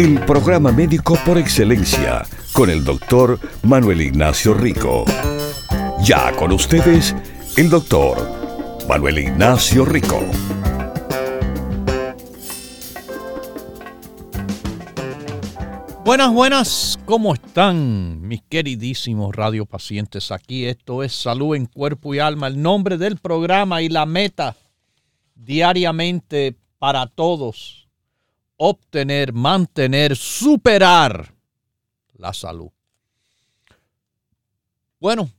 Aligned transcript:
El 0.00 0.18
programa 0.20 0.72
médico 0.72 1.14
por 1.26 1.36
excelencia 1.36 2.22
con 2.54 2.70
el 2.70 2.82
doctor 2.82 3.38
Manuel 3.64 4.00
Ignacio 4.00 4.54
Rico. 4.54 5.04
Ya 6.02 6.34
con 6.36 6.52
ustedes, 6.52 7.14
el 7.58 7.68
doctor 7.68 8.16
Manuel 8.88 9.18
Ignacio 9.18 9.84
Rico. 9.84 10.22
Buenas, 16.02 16.32
buenas, 16.32 16.98
¿cómo 17.04 17.34
están 17.34 18.26
mis 18.26 18.40
queridísimos 18.48 19.36
radiopacientes? 19.36 20.32
Aquí 20.32 20.64
esto 20.64 21.02
es 21.02 21.12
Salud 21.12 21.54
en 21.54 21.66
Cuerpo 21.66 22.14
y 22.14 22.20
Alma, 22.20 22.46
el 22.46 22.62
nombre 22.62 22.96
del 22.96 23.18
programa 23.18 23.82
y 23.82 23.90
la 23.90 24.06
meta 24.06 24.56
diariamente 25.34 26.56
para 26.78 27.06
todos, 27.06 27.79
obtener, 28.62 29.32
mantener, 29.32 30.14
superar 30.14 31.34
la 32.12 32.34
salud. 32.34 32.70
Bueno, 35.00 35.30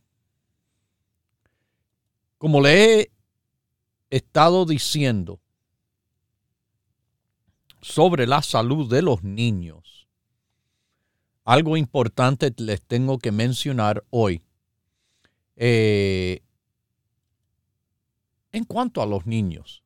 como 2.39 2.61
le 2.61 2.99
he 2.99 3.11
estado 4.09 4.65
diciendo 4.65 5.39
sobre 7.79 8.25
la 8.25 8.41
salud 8.41 8.89
de 8.89 9.03
los 9.03 9.21
niños, 9.21 10.07
algo 11.43 11.77
importante 11.77 12.51
les 12.57 12.81
tengo 12.81 13.19
que 13.19 13.31
mencionar 13.31 14.03
hoy. 14.09 14.41
Eh, 15.57 16.41
en 18.51 18.63
cuanto 18.63 18.99
a 18.99 19.05
los 19.05 19.27
niños, 19.27 19.83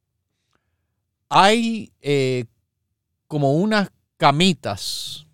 hay 1.27 1.91
eh, 1.99 2.45
como 3.27 3.53
unas 3.53 3.91
camitas 4.17 5.27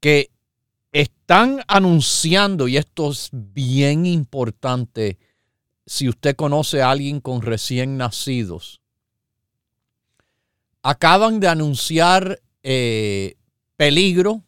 que 0.00 0.30
están 0.92 1.62
anunciando, 1.66 2.68
y 2.68 2.76
esto 2.76 3.10
es 3.10 3.30
bien 3.32 4.06
importante, 4.06 5.18
si 5.86 6.08
usted 6.08 6.36
conoce 6.36 6.82
a 6.82 6.90
alguien 6.90 7.20
con 7.20 7.42
recién 7.42 7.96
nacidos, 7.96 8.80
acaban 10.82 11.40
de 11.40 11.48
anunciar 11.48 12.40
eh, 12.62 13.36
peligro 13.76 14.44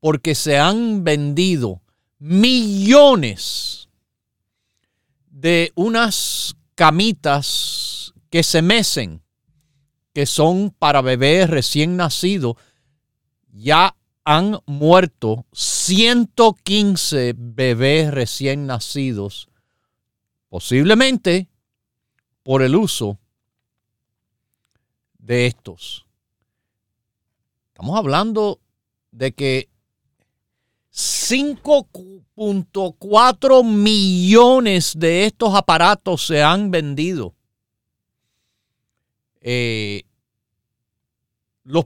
porque 0.00 0.34
se 0.34 0.58
han 0.58 1.04
vendido 1.04 1.80
millones 2.18 3.88
de 5.30 5.72
unas 5.74 6.56
camitas 6.74 8.12
que 8.28 8.42
se 8.42 8.62
mecen, 8.62 9.22
que 10.14 10.26
son 10.26 10.70
para 10.70 11.02
bebés 11.02 11.50
recién 11.50 11.96
nacidos, 11.96 12.54
ya 13.52 13.96
han 14.24 14.60
muerto 14.64 15.44
115 15.52 17.34
bebés 17.36 18.10
recién 18.12 18.66
nacidos, 18.66 19.48
posiblemente 20.48 21.48
por 22.42 22.62
el 22.62 22.74
uso 22.76 23.18
de 25.18 25.46
estos. 25.46 26.06
Estamos 27.68 27.98
hablando 27.98 28.60
de 29.10 29.32
que 29.32 29.68
5.4 30.92 33.64
millones 33.64 34.94
de 34.96 35.26
estos 35.26 35.54
aparatos 35.54 36.24
se 36.24 36.42
han 36.42 36.70
vendido. 36.70 37.34
Eh, 39.46 40.04
los 41.64 41.84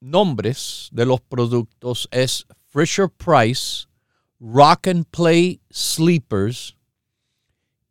nombres 0.00 0.88
de 0.92 1.04
los 1.04 1.20
productos 1.20 2.08
es 2.10 2.46
Fisher 2.68 3.10
Price, 3.10 3.86
Rock 4.40 4.86
and 4.86 5.04
Play 5.10 5.60
Sleepers 5.70 6.74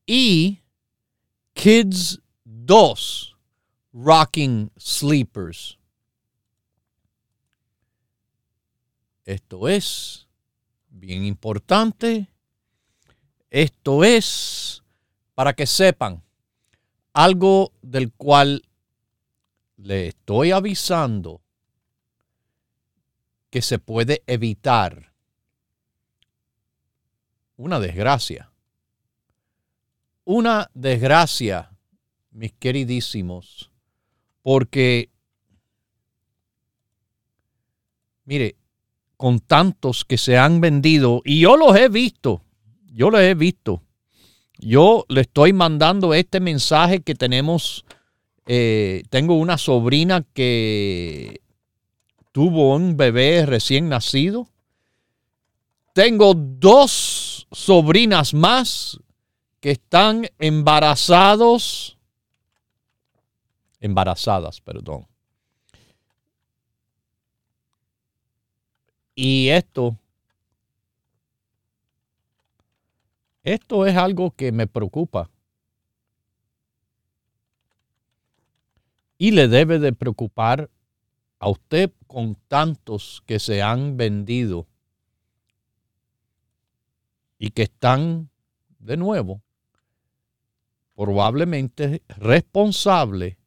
y 0.08 0.64
Kids 1.54 2.20
2 2.46 3.38
Rocking 3.94 4.72
Sleepers. 4.76 5.78
Esto 9.24 9.68
es 9.68 10.28
bien 10.90 11.26
importante. 11.26 12.28
Esto 13.52 14.04
es 14.04 14.82
para 15.36 15.54
que 15.54 15.68
sepan 15.68 16.24
algo 17.18 17.74
del 17.82 18.14
cual 18.14 18.62
le 19.78 20.10
estoy 20.10 20.52
avisando 20.52 21.42
que 23.50 23.64
se 23.64 23.80
puede 23.80 24.22
evitar 24.28 25.14
una 27.56 27.80
desgracia. 27.80 28.52
Una 30.26 30.70
desgracia, 30.76 31.76
mis 32.30 32.54
queridísimos, 32.54 33.72
porque, 34.44 35.10
mire, 38.26 38.58
con 39.16 39.40
tantos 39.40 40.06
que 40.06 40.20
se 40.20 40.38
han 40.38 40.62
vendido, 40.62 41.24
y 41.26 41.40
yo 41.40 41.58
los 41.58 41.76
he 41.76 41.90
visto, 41.90 42.44
yo 42.86 43.10
los 43.10 43.22
he 43.22 43.34
visto, 43.34 43.82
yo 44.60 45.06
le 45.08 45.22
estoy 45.22 45.54
mandando 45.54 46.14
este 46.14 46.40
mensaje 46.40 47.02
que 47.02 47.16
tenemos, 47.16 47.86
eh, 48.46 49.04
tengo 49.10 49.36
una 49.36 49.58
sobrina 49.58 50.24
que 50.34 51.42
tuvo 52.32 52.76
un 52.76 52.98
bebé 52.98 53.46
recién 53.46 53.90
nacido. 53.90 54.48
Tengo 55.94 56.34
dos 56.36 57.48
sobrinas 57.52 58.34
más 58.34 59.00
que 59.60 59.72
están 59.72 60.28
embarazados, 60.38 61.98
embarazadas, 63.80 64.62
perdón. 64.62 65.08
Y 69.16 69.50
esto, 69.50 69.98
esto 73.54 73.86
es 73.86 73.96
algo 73.96 74.32
que 74.32 74.52
me 74.52 74.68
preocupa. 74.68 75.30
Y 79.18 79.32
le 79.32 79.48
debe 79.48 79.80
de 79.80 79.94
preocupar 79.94 80.70
a 81.40 81.50
usted 81.50 81.92
con 82.08 82.36
tantos 82.48 83.24
que 83.26 83.40
se 83.40 83.62
han 83.62 83.96
vendido 83.96 84.68
y 87.40 87.52
que 87.52 87.64
están 87.64 88.30
de 88.80 88.98
nuevo 88.98 89.42
probablemente 90.96 92.02
responsable 92.10 93.38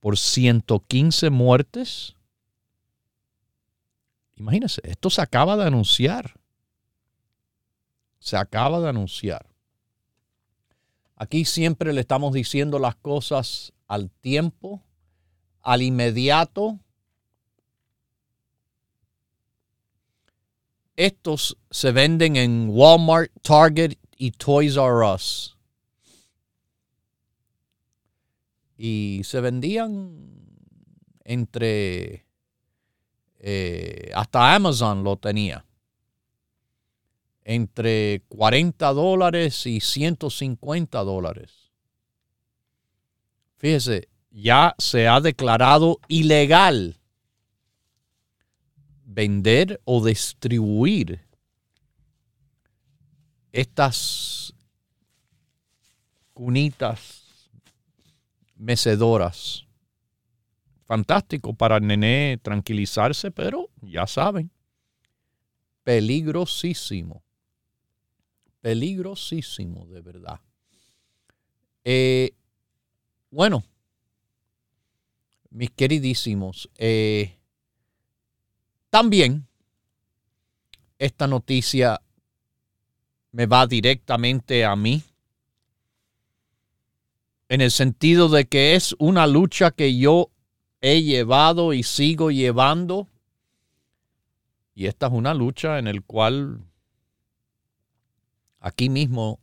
por 0.00 0.16
115 0.16 1.28
muertes. 1.28 2.16
Imagínense, 4.36 4.80
esto 4.84 5.10
se 5.10 5.20
acaba 5.20 5.56
de 5.56 5.64
anunciar. 5.64 6.40
Se 8.24 8.38
acaba 8.38 8.80
de 8.80 8.88
anunciar. 8.88 9.46
Aquí 11.14 11.44
siempre 11.44 11.92
le 11.92 12.00
estamos 12.00 12.32
diciendo 12.32 12.78
las 12.78 12.96
cosas 12.96 13.74
al 13.86 14.10
tiempo, 14.10 14.82
al 15.60 15.82
inmediato, 15.82 16.80
Estos 20.96 21.56
se 21.70 21.90
venden 21.90 22.36
en 22.36 22.68
Walmart, 22.70 23.30
Target 23.42 23.98
y 24.16 24.30
Toys 24.30 24.76
R 24.76 25.04
Us. 25.12 25.56
Y 28.76 29.20
se 29.24 29.40
vendían 29.40 30.30
entre... 31.24 32.24
Eh, 33.40 34.12
hasta 34.14 34.54
Amazon 34.54 35.02
lo 35.02 35.16
tenía. 35.16 35.66
Entre 37.44 38.22
40 38.28 38.92
dólares 38.92 39.66
y 39.66 39.80
150 39.80 41.04
dólares. 41.04 41.72
Fíjese, 43.56 44.08
ya 44.30 44.74
se 44.78 45.06
ha 45.08 45.20
declarado 45.20 46.00
ilegal 46.08 46.98
vender 49.04 49.80
o 49.84 50.04
distribuir 50.04 51.20
estas 53.52 54.52
cunitas 56.32 57.50
mecedoras. 58.56 59.64
Fantástico 60.84 61.54
para 61.54 61.76
el 61.76 61.86
nené 61.86 62.38
tranquilizarse, 62.42 63.30
pero 63.30 63.70
ya 63.80 64.06
saben, 64.06 64.50
peligrosísimo. 65.84 67.23
Peligrosísimo, 68.64 69.84
de 69.88 70.00
verdad. 70.00 70.40
Eh, 71.84 72.32
bueno, 73.30 73.62
mis 75.50 75.70
queridísimos, 75.70 76.70
eh, 76.78 77.36
también 78.88 79.46
esta 80.98 81.26
noticia 81.26 82.00
me 83.32 83.44
va 83.44 83.66
directamente 83.66 84.64
a 84.64 84.74
mí, 84.76 85.02
en 87.50 87.60
el 87.60 87.70
sentido 87.70 88.30
de 88.30 88.46
que 88.46 88.76
es 88.76 88.96
una 88.98 89.26
lucha 89.26 89.72
que 89.72 89.94
yo 89.94 90.30
he 90.80 91.02
llevado 91.02 91.74
y 91.74 91.82
sigo 91.82 92.30
llevando. 92.30 93.08
Y 94.74 94.86
esta 94.86 95.08
es 95.08 95.12
una 95.12 95.34
lucha 95.34 95.78
en 95.78 95.84
la 95.84 96.00
cual 96.00 96.64
aquí 98.64 98.88
mismo 98.88 99.40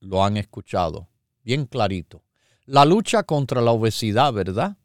lo 0.00 0.24
han 0.24 0.38
escuchado, 0.38 1.08
bien 1.44 1.66
clarito. 1.66 2.22
La 2.64 2.86
lucha 2.86 3.22
contra 3.22 3.60
la 3.60 3.72
obesidad, 3.72 4.32
¿verdad? 4.32 4.78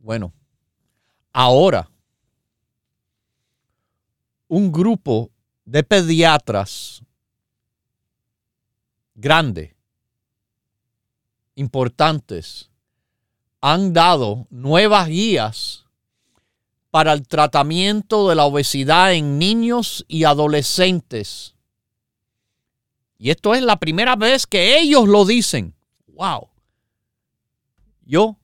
Bueno, 0.00 0.32
ahora 1.32 1.88
un 4.48 4.72
grupo 4.72 5.30
de 5.64 5.84
pediatras 5.84 7.00
grande, 9.14 9.76
importantes, 11.54 12.70
han 13.60 13.92
dado 13.92 14.48
nuevas 14.50 15.06
guías 15.06 15.84
para 16.90 17.12
el 17.12 17.28
tratamiento 17.28 18.28
de 18.28 18.34
la 18.34 18.46
obesidad 18.46 19.12
en 19.12 19.38
niños 19.38 20.04
y 20.08 20.24
adolescentes. 20.24 21.54
Y 23.22 23.28
esto 23.28 23.54
es 23.54 23.62
la 23.62 23.78
primera 23.78 24.16
vez 24.16 24.46
que 24.46 24.80
ellos 24.80 25.06
lo 25.06 25.26
dicen. 25.26 25.74
¡Wow! 26.06 26.48
Yo, 28.06 28.38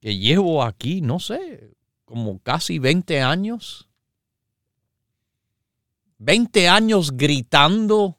que 0.00 0.18
llevo 0.18 0.64
aquí, 0.64 1.00
no 1.00 1.20
sé, 1.20 1.70
como 2.04 2.40
casi 2.40 2.80
20 2.80 3.22
años, 3.22 3.88
20 6.18 6.68
años 6.68 7.16
gritando 7.16 8.18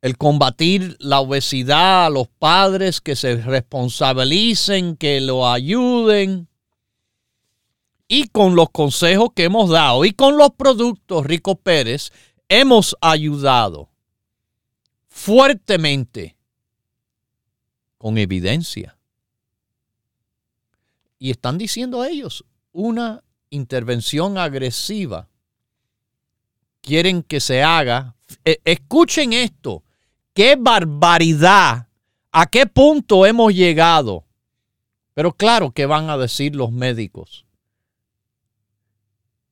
el 0.00 0.16
combatir 0.16 0.96
la 0.98 1.20
obesidad 1.20 2.06
a 2.06 2.10
los 2.10 2.28
padres 2.28 3.02
que 3.02 3.16
se 3.16 3.36
responsabilicen, 3.36 4.96
que 4.96 5.20
lo 5.20 5.46
ayuden. 5.46 6.48
Y 8.08 8.28
con 8.28 8.56
los 8.56 8.70
consejos 8.70 9.30
que 9.34 9.44
hemos 9.44 9.68
dado 9.68 10.06
y 10.06 10.12
con 10.12 10.38
los 10.38 10.52
productos 10.52 11.24
Rico 11.24 11.54
Pérez, 11.56 12.12
hemos 12.52 12.94
ayudado 13.00 13.88
fuertemente 15.08 16.36
con 17.96 18.18
evidencia. 18.18 18.98
Y 21.18 21.30
están 21.30 21.56
diciendo 21.56 22.04
ellos 22.04 22.44
una 22.72 23.24
intervención 23.48 24.36
agresiva 24.36 25.28
quieren 26.82 27.22
que 27.22 27.40
se 27.40 27.62
haga. 27.62 28.16
E, 28.44 28.60
escuchen 28.66 29.32
esto, 29.32 29.82
qué 30.34 30.56
barbaridad, 30.58 31.88
a 32.32 32.46
qué 32.46 32.66
punto 32.66 33.24
hemos 33.24 33.54
llegado. 33.54 34.26
Pero 35.14 35.32
claro, 35.32 35.70
¿qué 35.70 35.86
van 35.86 36.10
a 36.10 36.18
decir 36.18 36.54
los 36.54 36.70
médicos? 36.70 37.46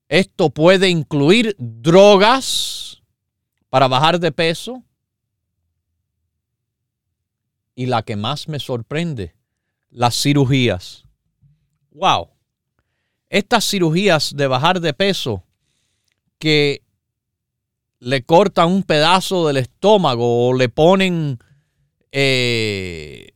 Esto 0.08 0.50
puede 0.50 0.90
incluir 0.90 1.54
drogas 1.58 2.89
para 3.70 3.88
bajar 3.88 4.20
de 4.20 4.32
peso. 4.32 4.82
Y 7.74 7.86
la 7.86 8.02
que 8.02 8.16
más 8.16 8.46
me 8.48 8.58
sorprende, 8.58 9.34
las 9.88 10.20
cirugías. 10.20 11.04
Wow. 11.92 12.28
Estas 13.30 13.64
cirugías 13.64 14.36
de 14.36 14.46
bajar 14.48 14.80
de 14.80 14.92
peso 14.92 15.44
que 16.38 16.82
le 18.00 18.22
cortan 18.22 18.68
un 18.68 18.82
pedazo 18.82 19.46
del 19.46 19.58
estómago 19.58 20.48
o 20.48 20.54
le 20.54 20.68
ponen 20.68 21.38
eh, 22.12 23.28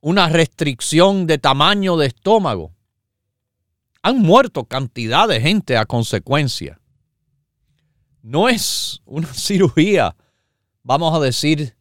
una 0.00 0.28
restricción 0.28 1.26
de 1.26 1.38
tamaño 1.38 1.96
de 1.96 2.08
estómago. 2.08 2.72
Han 4.02 4.18
muerto 4.18 4.64
cantidad 4.64 5.26
de 5.26 5.40
gente 5.40 5.78
a 5.78 5.86
consecuencia. 5.86 6.78
No 8.24 8.48
es 8.48 9.02
una 9.04 9.26
cirugía, 9.34 10.16
vamos 10.82 11.14
a 11.14 11.20
decir, 11.20 11.76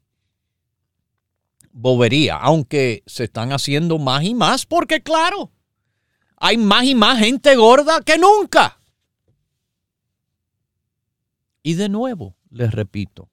bobería, 1.71 2.35
aunque 2.35 3.01
se 3.05 3.23
están 3.23 3.53
haciendo 3.53 3.97
más 3.97 4.25
y 4.25 4.35
más 4.35 4.65
porque 4.65 5.01
claro, 5.01 5.53
hay 6.35 6.57
más 6.57 6.83
y 6.83 6.95
más 6.95 7.17
gente 7.19 7.55
gorda 7.55 8.01
que 8.01 8.17
nunca. 8.17 8.77
Y 11.63 11.75
de 11.75 11.87
nuevo, 11.87 12.35
les 12.49 12.71
repito, 12.71 13.29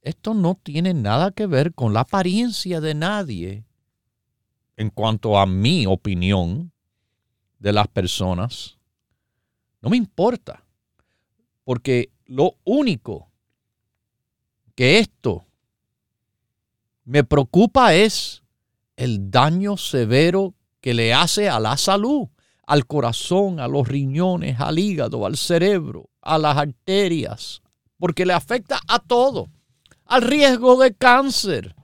esto 0.00 0.34
no 0.34 0.58
tiene 0.60 0.94
nada 0.94 1.30
que 1.30 1.46
ver 1.46 1.74
con 1.74 1.94
la 1.94 2.00
apariencia 2.00 2.80
de 2.80 2.94
nadie 2.94 3.64
en 4.76 4.90
cuanto 4.90 5.38
a 5.38 5.46
mi 5.46 5.86
opinión 5.86 6.72
de 7.60 7.72
las 7.72 7.86
personas. 7.86 8.78
No 9.80 9.88
me 9.88 9.96
importa, 9.96 10.64
porque 11.64 12.10
lo 12.26 12.56
único 12.64 13.30
que 14.74 14.98
esto 14.98 15.44
me 17.04 17.24
preocupa 17.24 17.94
es 17.94 18.42
el 18.96 19.30
daño 19.30 19.76
severo 19.76 20.54
que 20.80 20.94
le 20.94 21.12
hace 21.12 21.48
a 21.48 21.60
la 21.60 21.76
salud 21.76 22.28
al 22.66 22.86
corazón, 22.86 23.60
a 23.60 23.68
los 23.68 23.86
riñones, 23.86 24.58
al 24.58 24.78
hígado, 24.78 25.26
al 25.26 25.36
cerebro, 25.36 26.08
a 26.22 26.38
las 26.38 26.56
arterias, 26.56 27.60
porque 27.98 28.24
le 28.24 28.32
afecta 28.32 28.80
a 28.88 28.98
todo, 28.98 29.50
al 30.06 30.22
riesgo 30.22 30.80
de 30.80 30.94
cáncer. 30.94 31.76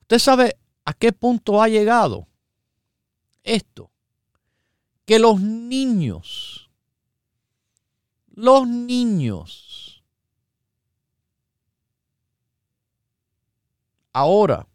¿Usted 0.00 0.18
sabe 0.18 0.56
a 0.84 0.92
qué 0.92 1.12
punto 1.12 1.62
ha 1.62 1.68
llegado 1.68 2.26
esto? 3.44 3.91
Que 5.12 5.18
los 5.18 5.42
niños, 5.42 6.70
los 8.30 8.66
niños, 8.66 10.02
ahora 14.10 14.66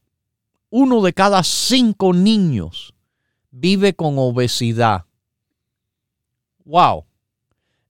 uno 0.70 1.02
de 1.02 1.12
cada 1.14 1.42
cinco 1.42 2.14
niños 2.14 2.94
vive 3.50 3.96
con 3.96 4.20
obesidad. 4.20 5.06
Wow. 6.66 7.08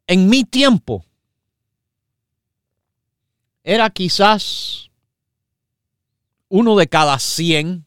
En 0.08 0.30
mi 0.30 0.46
tiempo 0.46 1.04
era 3.62 3.90
quizás 3.90 4.90
uno 6.48 6.78
de 6.78 6.88
cada 6.88 7.20
cien. 7.20 7.86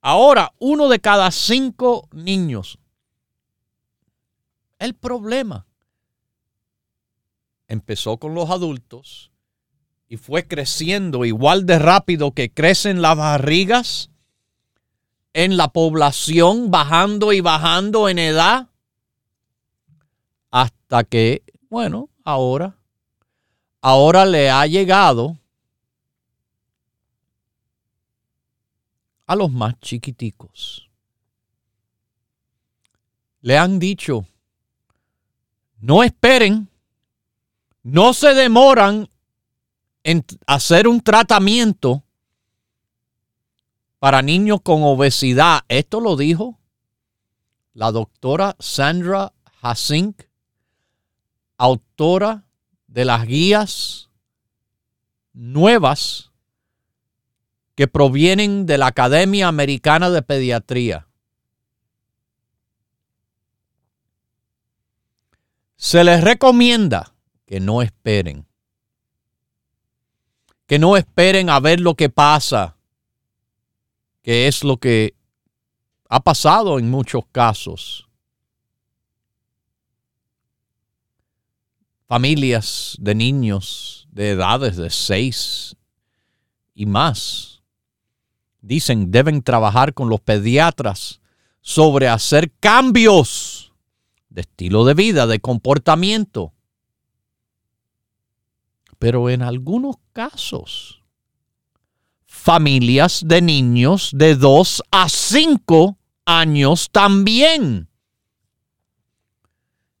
Ahora, 0.00 0.52
uno 0.58 0.88
de 0.88 1.00
cada 1.00 1.30
cinco 1.30 2.08
niños. 2.12 2.78
El 4.78 4.94
problema 4.94 5.66
empezó 7.66 8.16
con 8.16 8.34
los 8.34 8.48
adultos 8.50 9.30
y 10.08 10.16
fue 10.16 10.46
creciendo 10.46 11.24
igual 11.24 11.66
de 11.66 11.78
rápido 11.78 12.32
que 12.32 12.50
crecen 12.50 13.02
las 13.02 13.16
barrigas 13.16 14.10
en 15.34 15.56
la 15.56 15.68
población, 15.68 16.70
bajando 16.70 17.32
y 17.32 17.40
bajando 17.40 18.08
en 18.08 18.18
edad, 18.18 18.68
hasta 20.50 21.04
que, 21.04 21.42
bueno, 21.68 22.08
ahora, 22.24 22.78
ahora 23.82 24.24
le 24.24 24.50
ha 24.50 24.66
llegado 24.66 25.36
a 29.28 29.36
los 29.36 29.52
más 29.52 29.78
chiquiticos. 29.80 30.88
Le 33.42 33.56
han 33.56 33.78
dicho, 33.78 34.26
no 35.80 36.02
esperen, 36.02 36.68
no 37.82 38.14
se 38.14 38.34
demoran 38.34 39.08
hacer 40.46 40.88
un 40.88 41.02
tratamiento 41.02 42.02
para 43.98 44.22
niños 44.22 44.60
con 44.62 44.82
obesidad. 44.82 45.60
Esto 45.68 46.00
lo 46.00 46.16
dijo 46.16 46.58
la 47.74 47.92
doctora 47.92 48.56
Sandra 48.58 49.34
Hasink, 49.60 50.22
autora 51.58 52.46
de 52.86 53.04
las 53.04 53.26
guías 53.26 54.08
nuevas 55.34 56.27
que 57.78 57.86
provienen 57.86 58.66
de 58.66 58.76
la 58.76 58.88
Academia 58.88 59.46
Americana 59.46 60.10
de 60.10 60.20
Pediatría. 60.20 61.06
Se 65.76 66.02
les 66.02 66.24
recomienda 66.24 67.14
que 67.46 67.60
no 67.60 67.80
esperen, 67.80 68.48
que 70.66 70.80
no 70.80 70.96
esperen 70.96 71.50
a 71.50 71.60
ver 71.60 71.78
lo 71.78 71.94
que 71.94 72.08
pasa, 72.08 72.76
que 74.22 74.48
es 74.48 74.64
lo 74.64 74.78
que 74.78 75.14
ha 76.08 76.18
pasado 76.18 76.80
en 76.80 76.90
muchos 76.90 77.26
casos. 77.30 78.08
Familias 82.08 82.96
de 82.98 83.14
niños 83.14 84.08
de 84.10 84.30
edades 84.30 84.76
de 84.76 84.90
seis 84.90 85.76
y 86.74 86.84
más 86.84 87.57
dicen 88.60 89.10
deben 89.10 89.42
trabajar 89.42 89.94
con 89.94 90.08
los 90.08 90.20
pediatras 90.20 91.20
sobre 91.60 92.08
hacer 92.08 92.52
cambios 92.60 93.72
de 94.28 94.42
estilo 94.42 94.84
de 94.84 94.94
vida, 94.94 95.26
de 95.26 95.40
comportamiento. 95.40 96.52
Pero 98.98 99.30
en 99.30 99.42
algunos 99.42 99.96
casos, 100.12 101.02
familias 102.26 103.22
de 103.26 103.42
niños 103.42 104.10
de 104.14 104.34
2 104.34 104.82
a 104.90 105.08
5 105.08 105.98
años 106.24 106.88
también 106.90 107.88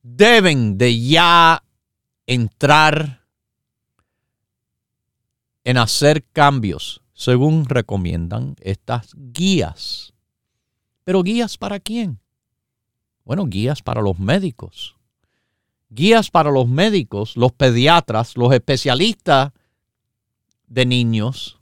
deben 0.02 0.78
de 0.78 1.00
ya 1.00 1.62
entrar 2.26 3.26
en 5.64 5.76
hacer 5.76 6.24
cambios 6.32 7.02
según 7.18 7.64
recomiendan 7.64 8.54
estas 8.60 9.12
guías. 9.16 10.14
Pero 11.02 11.24
guías 11.24 11.58
para 11.58 11.80
quién? 11.80 12.20
Bueno, 13.24 13.46
guías 13.46 13.82
para 13.82 14.00
los 14.00 14.20
médicos. 14.20 14.96
Guías 15.90 16.30
para 16.30 16.52
los 16.52 16.68
médicos, 16.68 17.36
los 17.36 17.50
pediatras, 17.50 18.36
los 18.36 18.54
especialistas 18.54 19.52
de 20.68 20.86
niños 20.86 21.58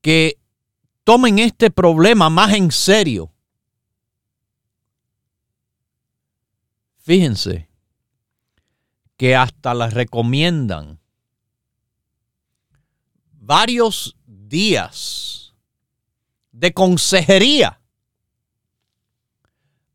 que 0.00 0.38
tomen 1.04 1.38
este 1.38 1.70
problema 1.70 2.30
más 2.30 2.54
en 2.54 2.70
serio. 2.70 3.30
Fíjense 7.00 7.68
que 9.18 9.36
hasta 9.36 9.74
les 9.74 9.92
recomiendan 9.92 11.00
varios 13.46 14.16
días 14.26 15.54
de 16.52 16.72
consejería 16.72 17.80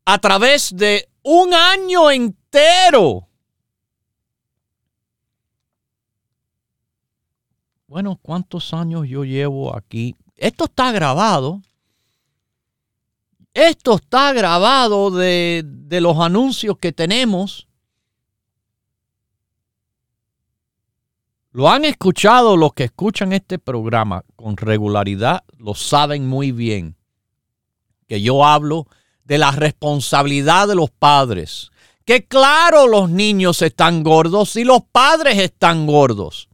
a 0.04 0.18
través 0.18 0.74
de 0.74 1.08
un 1.22 1.54
año 1.54 2.10
entero. 2.10 3.28
Bueno, 7.86 8.18
¿cuántos 8.22 8.72
años 8.72 9.06
yo 9.06 9.24
llevo 9.24 9.76
aquí 9.76 10.16
esto 10.42 10.64
está 10.64 10.90
grabado. 10.90 11.62
Esto 13.54 13.94
está 13.94 14.32
grabado 14.32 15.12
de, 15.12 15.62
de 15.64 16.00
los 16.00 16.18
anuncios 16.18 16.76
que 16.78 16.90
tenemos. 16.90 17.68
Lo 21.52 21.68
han 21.68 21.84
escuchado 21.84 22.56
los 22.56 22.72
que 22.72 22.84
escuchan 22.84 23.32
este 23.32 23.58
programa 23.58 24.24
con 24.36 24.56
regularidad, 24.56 25.44
lo 25.58 25.74
saben 25.74 26.26
muy 26.26 26.50
bien. 26.50 26.96
Que 28.08 28.20
yo 28.20 28.44
hablo 28.44 28.86
de 29.24 29.38
la 29.38 29.50
responsabilidad 29.50 30.68
de 30.68 30.74
los 30.74 30.90
padres. 30.90 31.70
Que 32.04 32.26
claro, 32.26 32.88
los 32.88 33.10
niños 33.10 33.62
están 33.62 34.02
gordos 34.02 34.56
y 34.56 34.64
los 34.64 34.82
padres 34.90 35.38
están 35.38 35.86
gordos 35.86 36.48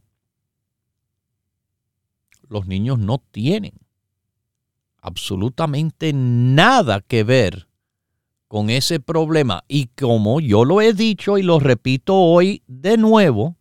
los 2.49 2.65
niños 2.65 2.99
no 2.99 3.19
tienen 3.31 3.73
absolutamente 5.01 6.11
nada 6.13 6.99
que 6.99 7.23
ver 7.23 7.69
con 8.47 8.69
ese 8.69 8.99
problema. 8.99 9.63
Y 9.67 9.87
como 9.87 10.41
yo 10.41 10.65
lo 10.65 10.81
he 10.81 10.93
dicho 10.93 11.37
y 11.37 11.43
lo 11.43 11.59
repito 11.59 12.15
hoy 12.15 12.63
de 12.67 12.97
nuevo, 12.97 13.55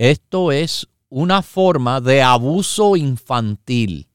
esto 0.00 0.50
es 0.50 0.88
una 1.10 1.42
forma 1.42 2.00
de 2.00 2.22
abuso 2.22 2.96
infantil. 2.96 4.08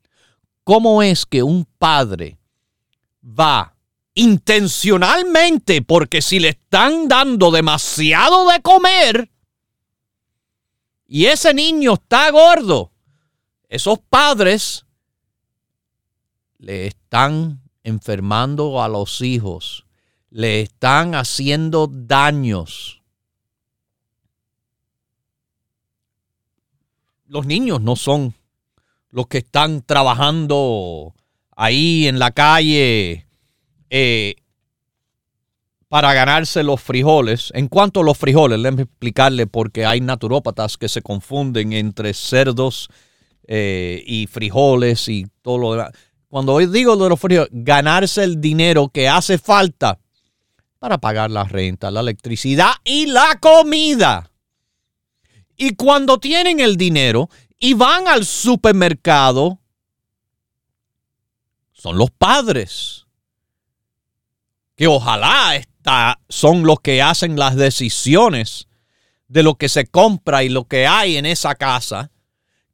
¿Cómo 0.64 1.04
es 1.04 1.28
que 1.28 1.44
un 1.44 1.68
padre 1.78 2.40
va 3.24 3.76
intencionalmente, 4.16 5.84
porque 5.84 6.24
si 6.24 6.40
le 6.40 6.50
están 6.50 7.08
dando 7.08 7.52
demasiado 7.52 8.50
de 8.50 8.62
comer 8.64 9.30
y 11.06 11.26
ese 11.26 11.54
niño 11.54 11.94
está 11.94 12.32
gordo, 12.32 12.92
esos 13.70 14.00
padres 14.10 14.88
le 16.58 16.88
están 16.88 17.62
enfermando 17.84 18.82
a 18.82 18.88
los 18.88 19.22
hijos, 19.22 19.86
le 20.32 20.62
están 20.62 21.14
haciendo 21.14 21.88
daños. 21.92 23.04
Los 27.28 27.46
niños 27.46 27.82
no 27.82 27.96
son 27.96 28.34
los 29.10 29.28
que 29.28 29.40
están 29.40 29.82
trabajando 29.82 31.16
ahí 31.56 32.08
en 32.08 32.20
la 32.20 32.32
calle 32.32 33.26
eh, 33.90 34.36
para 35.88 36.14
ganarse 36.14 36.64
los 36.64 36.82
frijoles. 36.82 37.52
En 37.56 37.68
cuanto 37.68 38.02
a 38.02 38.04
los 38.04 38.18
frijoles, 38.18 38.62
déjenme 38.62 38.84
explicarle 38.84 39.48
porque 39.48 39.86
hay 39.86 40.02
naturópatas 40.02 40.78
que 40.78 40.90
se 40.90 41.02
confunden 41.02 41.74
entre 41.74 42.14
cerdos 42.14 42.90
eh, 43.48 44.04
y 44.06 44.28
frijoles 44.28 45.08
y 45.08 45.26
todo 45.42 45.58
lo 45.58 45.72
demás. 45.72 45.92
Cuando 46.28 46.54
hoy 46.54 46.66
digo 46.68 46.96
de 46.98 47.10
los 47.10 47.20
frijoles, 47.20 47.50
ganarse 47.52 48.24
el 48.24 48.42
dinero 48.42 48.90
que 48.90 49.08
hace 49.08 49.38
falta 49.38 49.98
para 50.78 50.98
pagar 51.00 51.32
la 51.32 51.46
renta, 51.46 51.90
la 51.90 52.02
electricidad 52.02 52.74
y 52.84 53.08
la 53.08 53.40
comida. 53.40 54.30
Y 55.58 55.76
cuando 55.76 56.20
tienen 56.20 56.60
el 56.60 56.78
dinero 56.78 57.30
y 57.60 57.74
van 57.74 58.08
al 58.08 58.26
supermercado, 58.26 59.60
son 61.74 61.98
los 61.98 62.12
padres. 62.12 63.06
Que 64.76 64.88
ojalá 64.88 65.56
está, 65.56 66.20
son 66.28 66.64
los 66.64 66.82
que 66.82 67.02
hacen 67.02 67.38
las 67.38 67.56
decisiones 67.56 68.68
de 69.28 69.44
lo 69.44 69.56
que 69.56 69.70
se 69.70 69.86
compra 69.86 70.44
y 70.44 70.50
lo 70.50 70.68
que 70.68 70.86
hay 70.86 71.18
en 71.18 71.26
esa 71.26 71.56
casa 71.56 72.12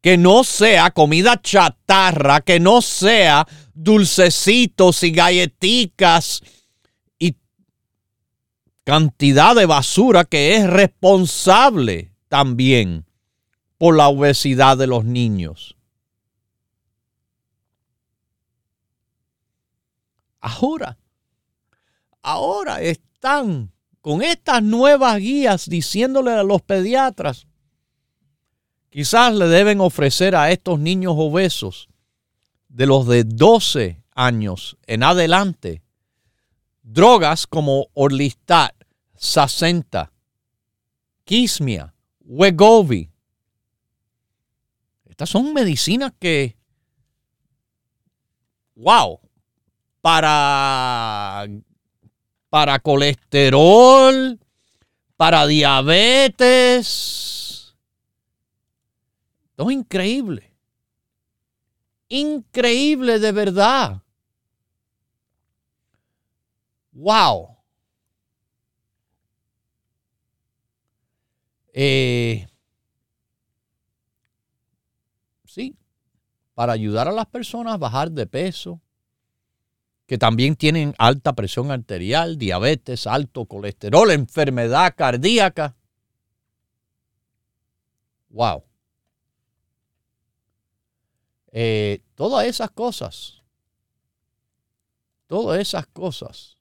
que 0.01 0.17
no 0.17 0.43
sea 0.43 0.91
comida 0.91 1.39
chatarra, 1.39 2.41
que 2.41 2.59
no 2.59 2.81
sea 2.81 3.47
dulcecitos 3.73 5.03
y 5.03 5.11
galletitas 5.11 6.41
y 7.19 7.37
cantidad 8.83 9.55
de 9.55 9.67
basura 9.67 10.25
que 10.25 10.55
es 10.55 10.67
responsable 10.67 12.10
también 12.31 13.05
por 13.77 13.97
la 13.97 14.07
obesidad 14.07 14.77
de 14.77 14.87
los 14.87 15.03
niños. 15.03 15.75
Ahora, 20.39 20.97
ahora 22.21 22.81
están 22.81 23.73
con 23.99 24.21
estas 24.21 24.63
nuevas 24.63 25.17
guías 25.17 25.67
diciéndole 25.67 26.31
a 26.31 26.43
los 26.43 26.61
pediatras, 26.61 27.47
Quizás 28.89 29.33
le 29.33 29.47
deben 29.47 29.79
ofrecer 29.79 30.35
a 30.35 30.51
estos 30.51 30.77
niños 30.77 31.13
obesos 31.17 31.87
de 32.67 32.85
los 32.85 33.07
de 33.07 33.23
12 33.23 34.03
años 34.15 34.77
en 34.85 35.03
adelante 35.03 35.81
drogas 36.81 37.47
como 37.47 37.87
Orlistat, 37.93 38.75
Sacenta, 39.15 40.11
Quismia, 41.23 41.93
Wegovy. 42.33 43.11
Estas 45.03 45.29
son 45.29 45.53
medicinas 45.53 46.13
que, 46.17 46.55
wow, 48.75 49.19
para, 49.99 51.45
para 52.49 52.79
colesterol, 52.79 54.39
para 55.17 55.45
diabetes, 55.45 56.95
Esto 59.49 59.69
es 59.69 59.75
increíble. 59.75 60.55
Increíble 62.07 63.19
de 63.19 63.31
verdad. 63.33 64.01
Wow. 66.93 67.60
Eh, 71.73 72.47
sí, 75.45 75.75
para 76.53 76.73
ayudar 76.73 77.07
a 77.07 77.11
las 77.11 77.27
personas 77.27 77.73
a 77.73 77.77
bajar 77.77 78.11
de 78.11 78.27
peso, 78.27 78.81
que 80.05 80.17
también 80.17 80.57
tienen 80.57 80.93
alta 80.97 81.33
presión 81.33 81.71
arterial, 81.71 82.37
diabetes, 82.37 83.07
alto 83.07 83.45
colesterol, 83.45 84.11
enfermedad 84.11 84.93
cardíaca. 84.97 85.77
Wow. 88.29 88.65
Eh, 91.53 92.01
todas 92.15 92.45
esas 92.45 92.71
cosas, 92.71 93.41
todas 95.27 95.61
esas 95.61 95.87
cosas 95.87 96.57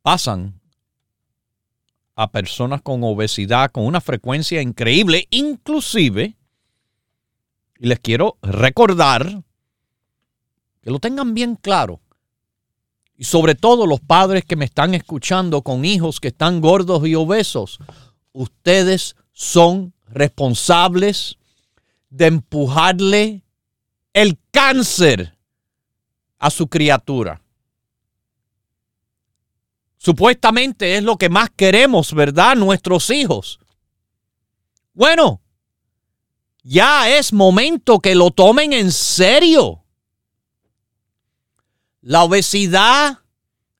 pasan 0.00 0.60
a 2.16 2.30
personas 2.30 2.82
con 2.82 3.02
obesidad 3.02 3.70
con 3.72 3.86
una 3.86 4.00
frecuencia 4.00 4.62
increíble, 4.62 5.26
inclusive, 5.30 6.36
y 7.78 7.86
les 7.86 7.98
quiero 7.98 8.38
recordar 8.42 9.42
que 10.80 10.90
lo 10.90 11.00
tengan 11.00 11.34
bien 11.34 11.56
claro, 11.56 12.00
y 13.16 13.24
sobre 13.24 13.54
todo 13.54 13.86
los 13.86 14.00
padres 14.00 14.44
que 14.44 14.56
me 14.56 14.64
están 14.64 14.94
escuchando 14.94 15.62
con 15.62 15.84
hijos 15.84 16.20
que 16.20 16.28
están 16.28 16.60
gordos 16.60 17.06
y 17.06 17.14
obesos, 17.14 17.78
ustedes 18.32 19.16
son 19.32 19.94
responsables 20.08 21.38
de 22.10 22.26
empujarle 22.26 23.42
el 24.12 24.38
cáncer 24.50 25.36
a 26.38 26.50
su 26.50 26.68
criatura. 26.68 27.43
Supuestamente 30.04 30.98
es 30.98 31.02
lo 31.02 31.16
que 31.16 31.30
más 31.30 31.48
queremos, 31.48 32.12
¿verdad? 32.12 32.56
Nuestros 32.56 33.08
hijos. 33.08 33.58
Bueno, 34.92 35.40
ya 36.62 37.08
es 37.08 37.32
momento 37.32 38.00
que 38.00 38.14
lo 38.14 38.30
tomen 38.30 38.74
en 38.74 38.92
serio. 38.92 39.82
La 42.02 42.22
obesidad, 42.22 43.20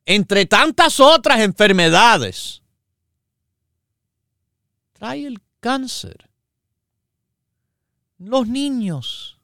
entre 0.06 0.46
tantas 0.46 0.98
otras 0.98 1.40
enfermedades, 1.40 2.62
trae 4.94 5.26
el 5.26 5.42
cáncer. 5.60 6.30
Los 8.16 8.48
niños 8.48 9.38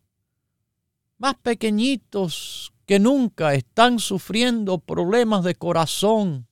más 1.18 1.34
pequeñitos 1.34 2.72
que 2.86 2.98
nunca 2.98 3.52
están 3.52 3.98
sufriendo 3.98 4.78
problemas 4.78 5.44
de 5.44 5.54
corazón, 5.54 6.46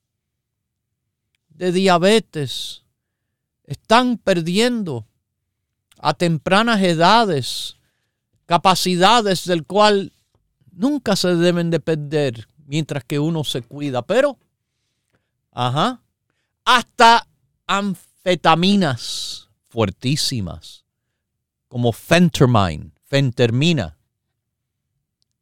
de 1.59 1.73
diabetes 1.73 2.83
están 3.65 4.17
perdiendo 4.17 5.05
a 5.99 6.13
tempranas 6.13 6.81
edades 6.81 7.75
capacidades 8.45 9.43
del 9.43 9.65
cual 9.65 10.13
nunca 10.71 11.17
se 11.17 11.35
deben 11.35 11.69
de 11.69 11.81
perder 11.81 12.47
mientras 12.65 13.03
que 13.03 13.19
uno 13.19 13.43
se 13.43 13.61
cuida. 13.61 14.01
Pero, 14.01 14.39
ajá, 15.51 16.01
hasta 16.63 17.27
anfetaminas 17.67 19.49
fuertísimas 19.67 20.85
como 21.67 21.91
fentermine, 21.91 22.91
fentermina, 23.03 23.97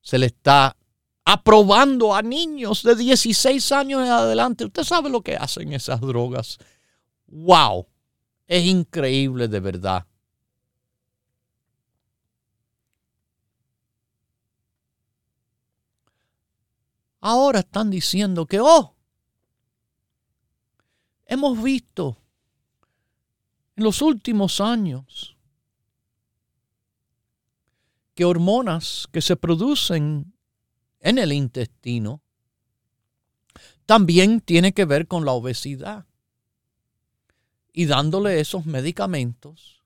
se 0.01 0.17
le 0.17 0.25
está 0.25 0.75
aprobando 1.29 2.15
a 2.15 2.21
niños 2.21 2.83
de 2.83 2.95
16 2.95 3.73
años 3.73 4.01
en 4.01 4.07
adelante. 4.07 4.63
Usted 4.63 4.85
sabe 4.85 5.09
lo 5.09 5.21
que 5.21 5.35
hacen 5.35 5.73
esas 5.73 5.99
drogas. 5.99 6.57
¡Wow! 7.27 7.85
Es 8.47 8.63
increíble 8.63 9.49
de 9.49 9.59
verdad. 9.59 10.07
Ahora 17.19 17.59
están 17.59 17.89
diciendo 17.89 18.45
que, 18.45 18.61
oh, 18.61 18.95
hemos 21.25 21.61
visto 21.61 22.15
en 23.75 23.83
los 23.83 24.01
últimos 24.01 24.61
años 24.61 25.35
que 28.15 28.23
hormonas 28.23 29.09
que 29.11 29.21
se 29.21 29.35
producen 29.35 30.37
en 30.99 31.17
el 31.17 31.33
intestino 31.33 32.21
también 33.86 34.41
tiene 34.41 34.73
que 34.73 34.86
ver 34.86 35.07
con 35.07 35.25
la 35.25 35.31
obesidad. 35.31 36.05
Y 37.71 37.86
dándole 37.86 38.39
esos 38.39 38.65
medicamentos 38.65 39.81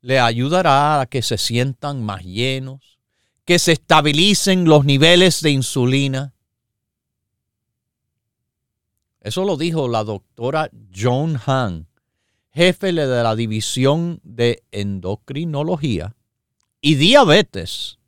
le 0.00 0.18
ayudará 0.20 1.00
a 1.00 1.06
que 1.06 1.22
se 1.22 1.38
sientan 1.38 2.02
más 2.02 2.22
llenos, 2.22 2.98
que 3.44 3.58
se 3.58 3.72
estabilicen 3.72 4.64
los 4.64 4.84
niveles 4.84 5.40
de 5.42 5.50
insulina. 5.50 6.34
Eso 9.20 9.44
lo 9.44 9.56
dijo 9.56 9.88
la 9.88 10.04
doctora 10.04 10.70
Joan 10.94 11.40
Hahn, 11.44 11.88
jefe 12.52 12.92
de 12.92 13.22
la 13.22 13.36
división 13.36 14.20
de 14.24 14.62
endocrinología 14.72 16.16
y 16.80 16.94
diabetes 16.94 17.98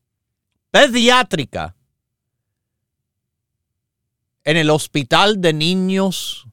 pediátrica 0.71 1.77
en 4.49 4.57
el 4.57 4.71
Hospital 4.71 5.43
de 5.43 5.53
Niños 5.53 6.47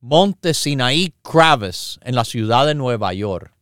Monte 0.00 0.52
Sinaí 0.52 1.14
Kravis 1.22 1.98
en 2.02 2.14
la 2.14 2.26
ciudad 2.26 2.66
de 2.66 2.74
Nueva 2.74 3.14
York. 3.14 3.54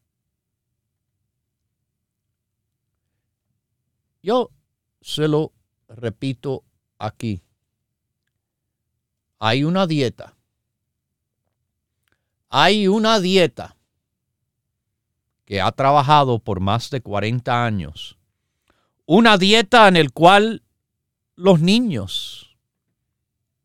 Yo 4.25 4.51
se 5.01 5.29
lo 5.29 5.53
repito 5.87 6.65
aquí. 6.99 7.45
Hay 9.39 9.63
una 9.63 9.87
dieta. 9.87 10.35
Hay 12.49 12.89
una 12.89 13.21
dieta 13.21 13.77
que 15.45 15.61
ha 15.61 15.71
trabajado 15.71 16.41
por 16.41 16.59
más 16.59 16.91
de 16.91 17.01
40 17.01 17.65
años. 17.65 18.19
Una 19.07 19.39
dieta 19.39 19.87
en 19.87 19.97
el 19.97 20.13
cual 20.13 20.65
los 21.37 21.61
niños 21.61 22.42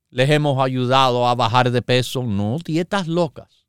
les 0.10 0.30
hemos 0.30 0.60
ayudado 0.63 1.28
a 1.28 1.36
bajar 1.36 1.72
de 1.72 1.82
peso, 1.82 2.24
no 2.24 2.58
dietas 2.63 3.08
locas. 3.08 3.65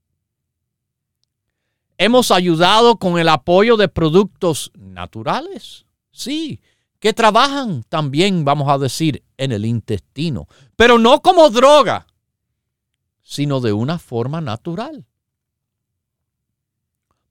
Hemos 1.96 2.30
ayudado 2.30 2.96
con 2.96 3.18
el 3.18 3.28
apoyo 3.28 3.76
de 3.76 3.88
productos 3.88 4.70
naturales, 4.76 5.84
sí, 6.12 6.60
que 7.00 7.12
trabajan 7.12 7.84
también, 7.88 8.44
vamos 8.44 8.68
a 8.68 8.78
decir, 8.78 9.24
en 9.36 9.52
el 9.52 9.64
intestino, 9.64 10.46
pero 10.76 10.98
no 10.98 11.20
como 11.22 11.50
droga, 11.50 12.06
sino 13.22 13.60
de 13.60 13.72
una 13.72 13.98
forma 13.98 14.40
natural. 14.40 15.06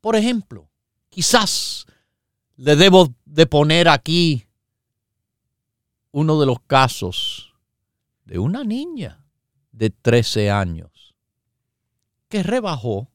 Por 0.02 0.15
ejemplo, 0.15 0.70
quizás 1.10 1.86
le 2.56 2.76
debo 2.76 3.13
de 3.26 3.46
poner 3.46 3.88
aquí 3.88 4.48
uno 6.12 6.39
de 6.39 6.46
los 6.46 6.60
casos 6.62 7.47
de 8.28 8.40
una 8.40 8.63
niña 8.66 9.20
de 9.72 9.90
13 9.90 10.52
años 10.52 11.16
que 12.30 12.44
rebajó 12.44 13.08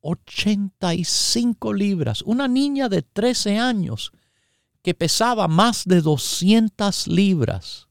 85 0.00 1.74
libras. 1.74 2.22
Una 2.22 2.48
niña 2.48 2.88
de 2.88 3.02
13 3.02 3.58
años 3.58 4.12
que 4.82 4.94
pesaba 4.94 5.46
más 5.46 5.86
de 5.86 6.00
200 6.00 7.06
libras. 7.06 7.86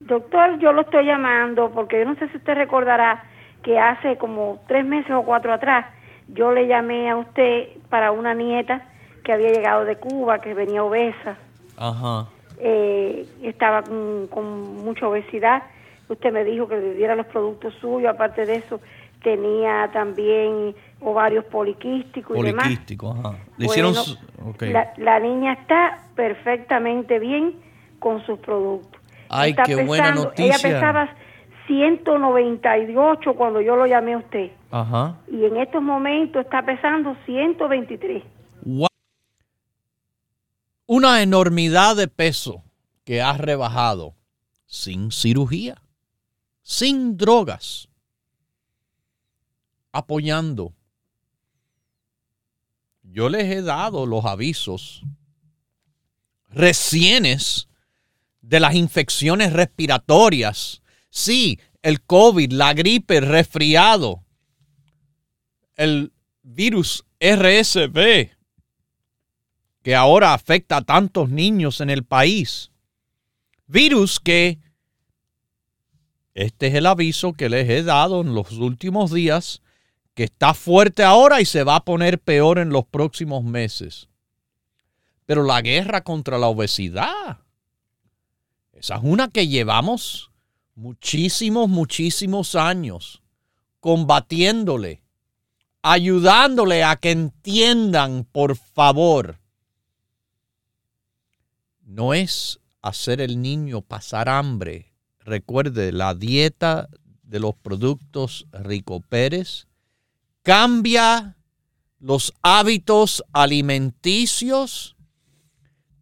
Doctor, 0.00 0.58
yo 0.58 0.72
lo 0.72 0.82
estoy 0.82 1.04
llamando 1.04 1.70
porque 1.70 2.00
yo 2.00 2.06
no 2.06 2.16
sé 2.16 2.28
si 2.30 2.38
usted 2.38 2.54
recordará 2.54 3.24
que 3.62 3.78
hace 3.78 4.16
como 4.16 4.62
tres 4.68 4.86
meses 4.86 5.12
o 5.12 5.22
cuatro 5.22 5.52
atrás 5.52 5.86
yo 6.28 6.52
le 6.52 6.66
llamé 6.66 7.10
a 7.10 7.16
usted 7.16 7.68
para 7.90 8.10
una 8.10 8.34
nieta 8.34 8.88
que 9.22 9.32
había 9.32 9.52
llegado 9.52 9.84
de 9.84 9.96
Cuba, 9.96 10.40
que 10.40 10.54
venía 10.54 10.82
obesa. 10.82 11.36
Ajá 11.76 12.28
eh, 12.58 13.26
estaba 13.42 13.82
con, 13.82 14.84
mucha 14.84 15.08
obesidad. 15.08 15.62
Usted 16.08 16.32
me 16.32 16.44
dijo 16.44 16.68
que 16.68 16.76
le 16.76 16.94
diera 16.94 17.16
los 17.16 17.26
productos 17.26 17.74
suyos, 17.80 18.12
aparte 18.12 18.44
de 18.46 18.56
eso 18.56 18.80
tenía 19.22 19.88
también 19.92 20.74
ovarios 21.00 21.46
poliquísticos 21.46 22.38
y 22.38 22.42
demás. 22.42 22.68
Ajá. 23.10 23.36
la, 24.98 25.18
niña 25.18 25.54
está 25.54 26.02
perfectamente 26.14 27.18
bien 27.18 27.54
con 27.98 28.24
sus 28.26 28.38
productos. 28.38 29.00
Ay, 29.30 29.54
qué 29.64 29.82
buena 29.82 30.12
noticia. 30.12 30.44
Ella 30.44 30.58
pesaba 30.62 31.08
198 31.66 33.34
cuando 33.34 33.60
yo 33.60 33.76
lo 33.76 33.86
llamé 33.86 34.12
a 34.12 34.18
usted. 34.18 34.50
Ajá. 34.70 35.16
Y 35.30 35.44
en 35.44 35.56
estos 35.56 35.82
momentos 35.82 36.44
está 36.44 36.62
pesando 36.62 37.16
123. 37.24 38.22
Una 40.86 41.22
enormidad 41.22 41.96
de 41.96 42.08
peso 42.08 42.62
que 43.04 43.22
has 43.22 43.38
rebajado 43.38 44.14
sin 44.66 45.12
cirugía, 45.12 45.80
sin 46.62 47.16
drogas, 47.16 47.88
apoyando. 49.92 50.74
Yo 53.02 53.28
les 53.28 53.44
he 53.44 53.62
dado 53.62 54.06
los 54.06 54.24
avisos 54.24 55.02
recienes 56.48 57.68
de 58.40 58.60
las 58.60 58.74
infecciones 58.74 59.52
respiratorias. 59.52 60.82
Sí, 61.10 61.60
el 61.82 62.02
COVID, 62.02 62.52
la 62.52 62.74
gripe, 62.74 63.20
resfriado, 63.20 64.24
el 65.76 66.12
virus 66.42 67.04
RSV, 67.20 68.33
que 69.84 69.94
ahora 69.94 70.32
afecta 70.32 70.78
a 70.78 70.82
tantos 70.82 71.28
niños 71.28 71.82
en 71.82 71.90
el 71.90 72.04
país. 72.04 72.70
Virus 73.66 74.18
que, 74.18 74.58
este 76.32 76.68
es 76.68 76.74
el 76.74 76.86
aviso 76.86 77.34
que 77.34 77.50
les 77.50 77.68
he 77.68 77.82
dado 77.82 78.22
en 78.22 78.34
los 78.34 78.52
últimos 78.52 79.12
días, 79.12 79.60
que 80.14 80.24
está 80.24 80.54
fuerte 80.54 81.04
ahora 81.04 81.42
y 81.42 81.44
se 81.44 81.64
va 81.64 81.76
a 81.76 81.84
poner 81.84 82.18
peor 82.18 82.58
en 82.58 82.70
los 82.70 82.86
próximos 82.86 83.44
meses. 83.44 84.08
Pero 85.26 85.42
la 85.42 85.60
guerra 85.60 86.02
contra 86.02 86.38
la 86.38 86.46
obesidad, 86.46 87.40
esa 88.72 88.96
es 88.96 89.00
una 89.02 89.28
que 89.28 89.48
llevamos 89.48 90.30
muchísimos, 90.74 91.68
muchísimos 91.68 92.54
años 92.54 93.22
combatiéndole, 93.80 95.02
ayudándole 95.82 96.84
a 96.84 96.96
que 96.96 97.10
entiendan, 97.10 98.24
por 98.24 98.56
favor. 98.56 99.43
No 101.84 102.14
es 102.14 102.60
hacer 102.82 103.20
el 103.20 103.40
niño 103.40 103.82
pasar 103.82 104.28
hambre. 104.28 104.94
Recuerde, 105.20 105.92
la 105.92 106.14
dieta 106.14 106.88
de 107.22 107.40
los 107.40 107.54
productos 107.54 108.46
Rico 108.52 109.00
Pérez 109.00 109.66
cambia 110.42 111.36
los 111.98 112.34
hábitos 112.42 113.24
alimenticios, 113.32 114.94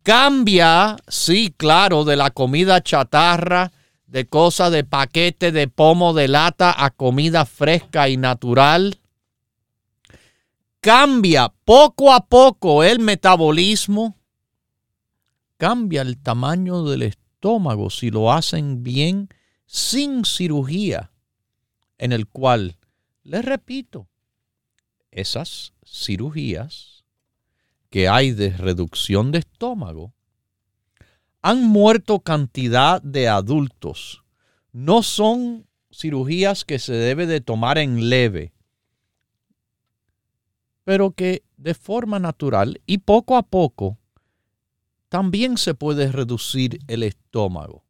cambia, 0.03 0.97
sí, 1.07 1.55
claro, 1.57 2.05
de 2.05 2.17
la 2.17 2.31
comida 2.31 2.83
chatarra, 2.83 3.71
de 4.07 4.27
cosas 4.27 4.73
de 4.73 4.83
paquete, 4.83 5.53
de 5.53 5.69
pomo, 5.69 6.13
de 6.13 6.29
lata, 6.29 6.75
a 6.77 6.91
comida 6.91 7.47
fresca 7.47 8.09
y 8.09 8.17
natural. 8.17 8.99
Cambia 10.81 11.53
poco 11.65 12.13
a 12.13 12.27
poco 12.27 12.83
el 12.83 12.99
metabolismo, 12.99 14.17
cambia 15.63 16.03
el 16.03 16.19
tamaño 16.19 16.83
del 16.83 17.03
estómago 17.03 17.89
si 17.89 18.11
lo 18.11 18.33
hacen 18.33 18.83
bien 18.83 19.29
sin 19.65 20.25
cirugía, 20.25 21.13
en 21.99 22.11
el 22.11 22.27
cual, 22.27 22.79
les 23.23 23.45
repito, 23.45 24.09
esas 25.13 25.73
cirugías 25.87 27.05
que 27.91 28.09
hay 28.09 28.33
de 28.33 28.51
reducción 28.51 29.31
de 29.31 29.39
estómago, 29.39 30.13
han 31.43 31.65
muerto 31.65 32.19
cantidad 32.19 33.01
de 33.01 33.29
adultos. 33.29 34.25
No 34.73 35.05
son 35.05 35.69
cirugías 35.93 36.65
que 36.65 36.81
se 36.81 36.95
debe 36.95 37.27
de 37.27 37.41
tomar 37.41 37.79
en 37.79 38.09
leve, 38.09 38.53
pero 40.83 41.13
que 41.13 41.45
de 41.57 41.75
forma 41.75 42.19
natural 42.19 42.81
y 42.85 42.99
poco 42.99 43.37
a 43.37 43.45
poco 43.45 44.01
también 45.13 45.59
se 45.59 45.75
puede 45.75 46.11
reducir 46.11 46.79
el 46.89 47.03
estómago, 47.03 47.85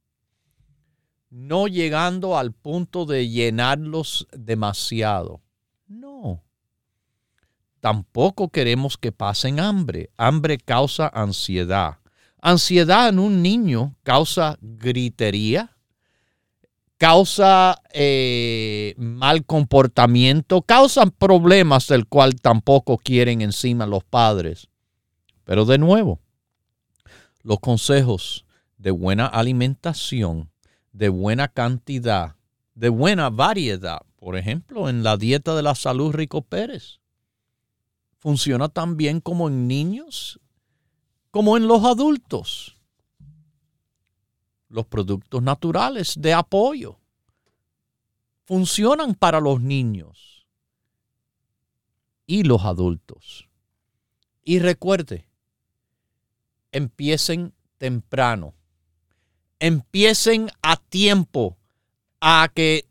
no 1.31 1.69
llegando 1.69 2.37
al 2.37 2.51
punto 2.51 3.07
de 3.07 3.29
llenarlos 3.29 4.27
demasiado. 4.33 5.41
No. 5.87 6.43
Tampoco 7.79 8.49
queremos 8.49 8.99
que 8.99 9.13
pasen 9.13 9.61
hambre. 9.61 10.11
Hambre 10.17 10.59
causa 10.59 11.07
ansiedad. 11.15 11.99
Ansiedad 12.41 13.09
en 13.09 13.21
un 13.21 13.41
niño 13.41 13.95
causa 14.03 14.59
gritería, 14.61 15.77
causa 16.99 17.81
eh, 17.93 18.97
mal 18.97 19.47
comportamiento, 19.47 20.63
causa 20.63 21.07
problemas 21.07 21.87
del 21.87 22.09
cual 22.09 22.35
tampoco 22.35 22.99
quieren 22.99 23.43
encima 23.43 23.87
los 23.87 24.03
padres. 24.03 24.67
Pero 25.45 25.65
de 25.65 25.79
nuevo, 25.79 26.19
los 27.43 27.61
consejos 27.61 28.45
de 28.79 28.91
buena 28.91 29.27
alimentación, 29.27 30.51
de 30.93 31.09
buena 31.09 31.49
cantidad, 31.49 32.37
de 32.75 32.89
buena 32.89 33.31
variedad, 33.31 34.03
por 34.17 34.37
ejemplo, 34.37 34.89
en 34.89 35.03
la 35.03 35.17
dieta 35.17 35.55
de 35.55 35.63
la 35.63 35.75
salud 35.75 36.13
Rico 36.13 36.43
Pérez 36.43 37.01
funciona 38.19 38.69
tan 38.69 38.97
bien 38.97 39.21
como 39.21 39.49
en 39.49 39.67
niños 39.67 40.39
como 41.33 41.57
en 41.57 41.67
los 41.67 41.83
adultos. 41.85 42.79
Los 44.69 44.87
productos 44.87 45.43
naturales 45.43 46.15
de 46.19 46.35
apoyo 46.35 47.01
funcionan 48.45 49.15
para 49.15 49.41
los 49.41 49.61
niños 49.61 50.47
y 52.27 52.45
los 52.45 52.65
adultos. 52.65 53.49
Y 54.45 54.59
recuerde, 54.59 55.27
empiecen 56.73 57.55
temprano, 57.79 58.55
empiecen 59.61 60.51
a 60.63 60.77
tiempo 60.77 61.57
a 62.21 62.51
que 62.53 62.87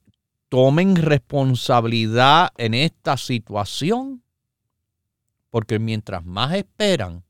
tomen 0.49 0.95
responsabilidad 0.95 2.51
en 2.57 2.73
esta 2.73 3.17
situación 3.17 4.21
porque 5.51 5.79
mientras 5.79 6.25
más 6.25 6.55
esperan, 6.55 7.23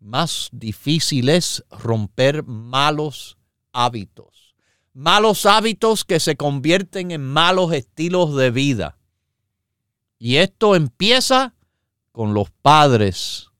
más 0.00 0.50
difícil 0.52 1.30
es 1.30 1.64
romper 1.70 2.44
malos 2.44 3.38
hábitos. 3.72 4.54
Malos 4.92 5.46
hábitos 5.46 6.04
que 6.04 6.20
se 6.20 6.36
convierten 6.36 7.10
en 7.10 7.24
malos 7.24 7.72
estilos 7.72 8.36
de 8.36 8.50
vida. 8.50 8.98
Y 10.18 10.36
esto 10.36 10.76
empieza 10.76 11.54
con 12.12 12.34
los 12.34 12.50
padres 12.50 13.50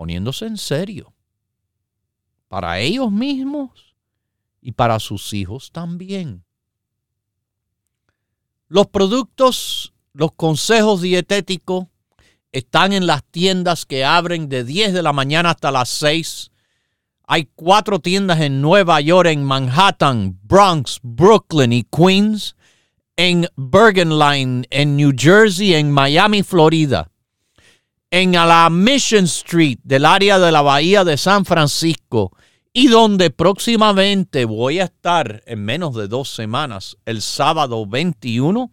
poniéndose 0.00 0.46
en 0.46 0.56
serio. 0.56 1.12
Para 2.48 2.78
ellos 2.78 3.12
mismos 3.12 3.94
y 4.62 4.72
para 4.72 4.98
sus 4.98 5.34
hijos 5.34 5.72
también. 5.72 6.42
Los 8.66 8.86
productos 8.86 9.92
los 10.14 10.32
consejos 10.32 11.02
dietéticos 11.02 11.84
están 12.50 12.94
en 12.94 13.06
las 13.06 13.22
tiendas 13.24 13.84
que 13.84 14.02
abren 14.02 14.48
de 14.48 14.64
10 14.64 14.94
de 14.94 15.02
la 15.02 15.12
mañana 15.12 15.50
hasta 15.50 15.70
las 15.70 15.90
6. 15.90 16.50
Hay 17.26 17.50
cuatro 17.54 17.98
tiendas 17.98 18.40
en 18.40 18.62
Nueva 18.62 19.02
York, 19.02 19.28
en 19.28 19.44
Manhattan, 19.44 20.40
Bronx, 20.44 20.98
Brooklyn 21.02 21.74
y 21.74 21.84
Queens, 21.84 22.56
en 23.16 23.46
Bergen 23.54 24.18
Line, 24.18 24.64
en 24.70 24.96
New 24.96 25.12
Jersey, 25.14 25.74
en 25.74 25.90
Miami, 25.90 26.42
Florida, 26.42 27.10
en 28.10 28.32
la 28.32 28.68
Mission 28.70 29.24
Street 29.24 29.78
del 29.82 30.04
área 30.04 30.38
de 30.38 30.52
la 30.52 30.62
Bahía 30.62 31.04
de 31.04 31.16
San 31.16 31.44
Francisco 31.44 32.32
y 32.72 32.88
donde 32.88 33.30
próximamente 33.30 34.44
voy 34.44 34.80
a 34.80 34.84
estar 34.84 35.42
en 35.46 35.64
menos 35.64 35.94
de 35.94 36.08
dos 36.08 36.28
semanas, 36.28 36.96
el 37.04 37.22
sábado 37.22 37.86
21 37.86 38.70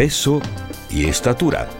peso 0.00 0.40
y 0.88 1.04
estatura. 1.04 1.79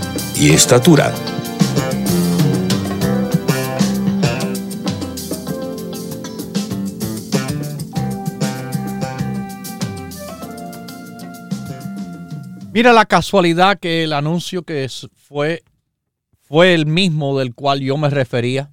y 0.41 0.49
estatura. 0.49 1.13
Mira 12.73 12.91
la 12.91 13.05
casualidad 13.05 13.79
que 13.79 14.03
el 14.03 14.13
anuncio 14.13 14.63
que 14.63 14.89
fue, 15.13 15.63
fue 16.39 16.73
el 16.73 16.87
mismo 16.87 17.37
del 17.37 17.53
cual 17.53 17.81
yo 17.81 17.95
me 17.97 18.09
refería, 18.09 18.71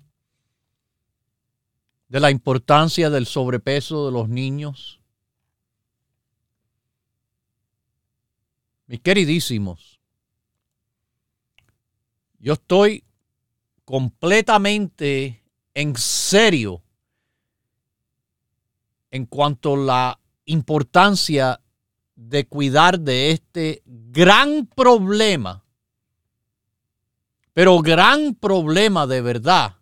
de 2.08 2.20
la 2.20 2.30
importancia 2.30 3.10
del 3.10 3.26
sobrepeso 3.26 4.06
de 4.06 4.12
los 4.12 4.30
niños. 4.30 5.02
Mis 8.86 9.00
queridísimos, 9.00 9.97
yo 12.38 12.54
estoy 12.54 13.04
completamente 13.84 15.42
en 15.74 15.96
serio 15.96 16.82
en 19.10 19.26
cuanto 19.26 19.74
a 19.74 19.78
la 19.78 20.20
importancia 20.44 21.60
de 22.14 22.46
cuidar 22.46 23.00
de 23.00 23.30
este 23.30 23.82
gran 23.84 24.66
problema, 24.66 25.64
pero 27.52 27.80
gran 27.80 28.34
problema 28.34 29.06
de 29.06 29.20
verdad, 29.20 29.76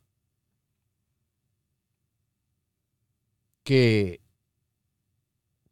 que, 3.64 4.20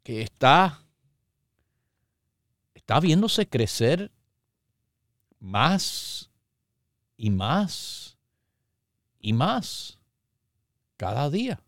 que 0.03 0.23
está, 0.23 0.83
está 2.75 2.99
viéndose 2.99 3.49
crecer 3.49 4.11
más 5.39 6.31
y 7.17 7.31
más 7.31 8.19
y 9.19 9.33
más 9.33 9.99
cada 10.97 11.31
día. 11.31 11.65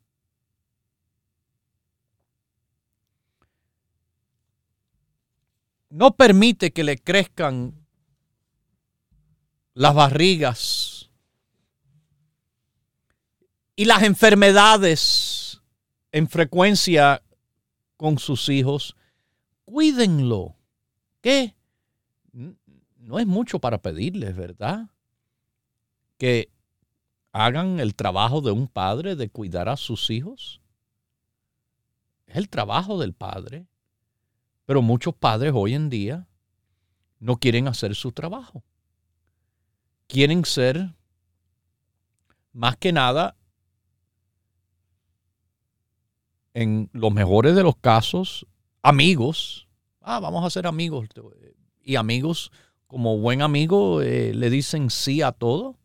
no 5.96 6.14
permite 6.14 6.72
que 6.72 6.84
le 6.84 6.98
crezcan 6.98 7.72
las 9.72 9.94
barrigas 9.94 11.10
y 13.74 13.86
las 13.86 14.02
enfermedades 14.02 15.62
en 16.12 16.28
frecuencia 16.28 17.22
con 17.96 18.18
sus 18.18 18.50
hijos, 18.50 18.94
cuídenlo. 19.64 20.56
Que 21.22 21.54
no 22.32 23.18
es 23.18 23.26
mucho 23.26 23.58
para 23.58 23.80
pedirles, 23.80 24.36
¿verdad? 24.36 24.90
Que 26.18 26.50
hagan 27.32 27.80
el 27.80 27.94
trabajo 27.94 28.40
de 28.40 28.50
un 28.50 28.68
padre 28.68 29.16
de 29.16 29.28
cuidar 29.28 29.68
a 29.68 29.76
sus 29.76 30.10
hijos. 30.10 30.60
Es 32.26 32.36
el 32.36 32.48
trabajo 32.48 32.98
del 32.98 33.12
padre. 33.12 33.66
Pero 34.64 34.82
muchos 34.82 35.14
padres 35.14 35.52
hoy 35.54 35.74
en 35.74 35.88
día 35.90 36.26
no 37.20 37.36
quieren 37.36 37.68
hacer 37.68 37.94
su 37.94 38.12
trabajo. 38.12 38.64
Quieren 40.08 40.44
ser, 40.44 40.94
más 42.52 42.76
que 42.76 42.92
nada, 42.92 43.36
en 46.54 46.88
los 46.92 47.12
mejores 47.12 47.54
de 47.54 47.62
los 47.62 47.76
casos, 47.76 48.46
amigos. 48.82 49.68
Ah, 50.00 50.20
vamos 50.20 50.44
a 50.44 50.50
ser 50.50 50.66
amigos. 50.66 51.06
Y 51.82 51.96
amigos, 51.96 52.50
como 52.86 53.18
buen 53.18 53.42
amigo, 53.42 54.00
eh, 54.00 54.32
le 54.32 54.48
dicen 54.48 54.90
sí 54.90 55.20
a 55.20 55.32
todo. 55.32 55.76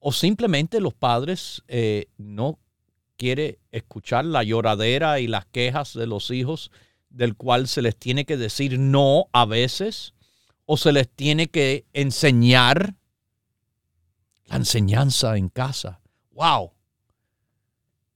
O 0.00 0.12
simplemente 0.12 0.80
los 0.80 0.94
padres 0.94 1.62
eh, 1.68 2.06
no 2.16 2.58
quieren 3.16 3.58
escuchar 3.70 4.24
la 4.24 4.42
lloradera 4.42 5.20
y 5.20 5.26
las 5.26 5.46
quejas 5.46 5.94
de 5.94 6.06
los 6.06 6.30
hijos 6.30 6.72
del 7.10 7.36
cual 7.36 7.68
se 7.68 7.82
les 7.82 7.96
tiene 7.96 8.24
que 8.24 8.36
decir 8.36 8.78
no 8.78 9.26
a 9.32 9.44
veces 9.44 10.14
o 10.64 10.76
se 10.76 10.92
les 10.92 11.08
tiene 11.08 11.48
que 11.48 11.84
enseñar 11.92 12.94
la 14.46 14.56
enseñanza 14.56 15.36
en 15.36 15.48
casa. 15.48 16.00
¡Wow! 16.30 16.72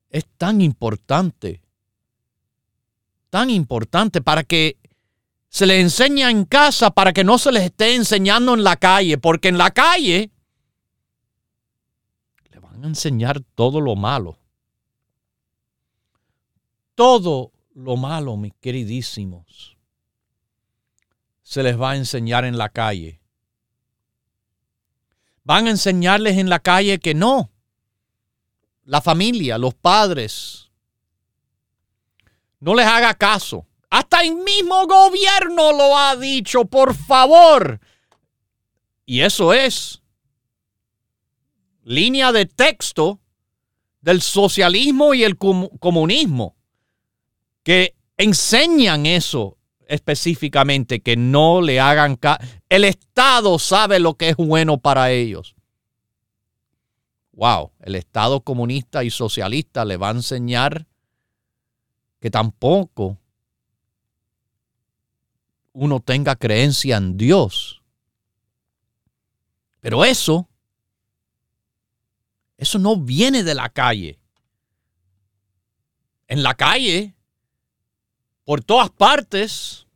Es 0.08 0.24
tan 0.36 0.60
importante, 0.60 1.60
tan 3.28 3.50
importante 3.50 4.22
para 4.22 4.44
que 4.44 4.78
se 5.48 5.66
les 5.66 5.82
enseñe 5.82 6.28
en 6.28 6.44
casa, 6.44 6.90
para 6.90 7.12
que 7.12 7.24
no 7.24 7.38
se 7.38 7.52
les 7.52 7.64
esté 7.64 7.94
enseñando 7.94 8.54
en 8.54 8.64
la 8.64 8.76
calle, 8.76 9.18
porque 9.18 9.48
en 9.48 9.58
la 9.58 9.70
calle 9.70 10.30
le 10.30 10.33
van 12.74 12.84
a 12.84 12.88
enseñar 12.88 13.40
todo 13.54 13.80
lo 13.80 13.94
malo. 13.94 14.36
Todo 16.96 17.52
lo 17.74 17.96
malo, 17.96 18.36
mis 18.36 18.52
queridísimos, 18.60 19.76
se 21.42 21.62
les 21.62 21.80
va 21.80 21.92
a 21.92 21.96
enseñar 21.96 22.44
en 22.44 22.58
la 22.58 22.68
calle. 22.68 23.20
Van 25.44 25.66
a 25.66 25.70
enseñarles 25.70 26.36
en 26.38 26.48
la 26.48 26.58
calle 26.58 26.98
que 26.98 27.14
no. 27.14 27.50
La 28.84 29.00
familia, 29.00 29.56
los 29.56 29.74
padres, 29.74 30.70
no 32.58 32.74
les 32.74 32.86
haga 32.86 33.14
caso. 33.14 33.66
Hasta 33.88 34.22
el 34.22 34.34
mismo 34.34 34.86
gobierno 34.86 35.72
lo 35.72 35.96
ha 35.96 36.16
dicho, 36.16 36.64
por 36.64 36.94
favor. 36.94 37.80
Y 39.06 39.20
eso 39.20 39.52
es 39.52 40.02
línea 41.84 42.32
de 42.32 42.46
texto 42.46 43.20
del 44.00 44.20
socialismo 44.20 45.14
y 45.14 45.24
el 45.24 45.38
comunismo 45.38 46.56
que 47.62 47.94
enseñan 48.16 49.06
eso 49.06 49.58
específicamente, 49.86 51.00
que 51.00 51.16
no 51.16 51.60
le 51.60 51.80
hagan 51.80 52.16
caso. 52.16 52.42
El 52.68 52.84
Estado 52.84 53.58
sabe 53.58 54.00
lo 54.00 54.14
que 54.14 54.30
es 54.30 54.36
bueno 54.36 54.78
para 54.78 55.10
ellos. 55.10 55.54
Wow, 57.32 57.72
el 57.80 57.96
Estado 57.96 58.40
comunista 58.40 59.04
y 59.04 59.10
socialista 59.10 59.84
le 59.84 59.96
va 59.96 60.08
a 60.08 60.12
enseñar 60.12 60.86
que 62.20 62.30
tampoco 62.30 63.18
uno 65.72 66.00
tenga 66.00 66.36
creencia 66.36 66.96
en 66.96 67.16
Dios. 67.16 67.82
Pero 69.80 70.04
eso, 70.04 70.48
eso 72.56 72.78
no 72.78 72.96
viene 72.96 73.42
de 73.42 73.54
la 73.54 73.68
calle. 73.68 74.20
En 76.28 76.42
la 76.42 76.54
calle 76.54 77.14
por 78.44 78.62
todas 78.62 78.90
partes. 78.90 79.86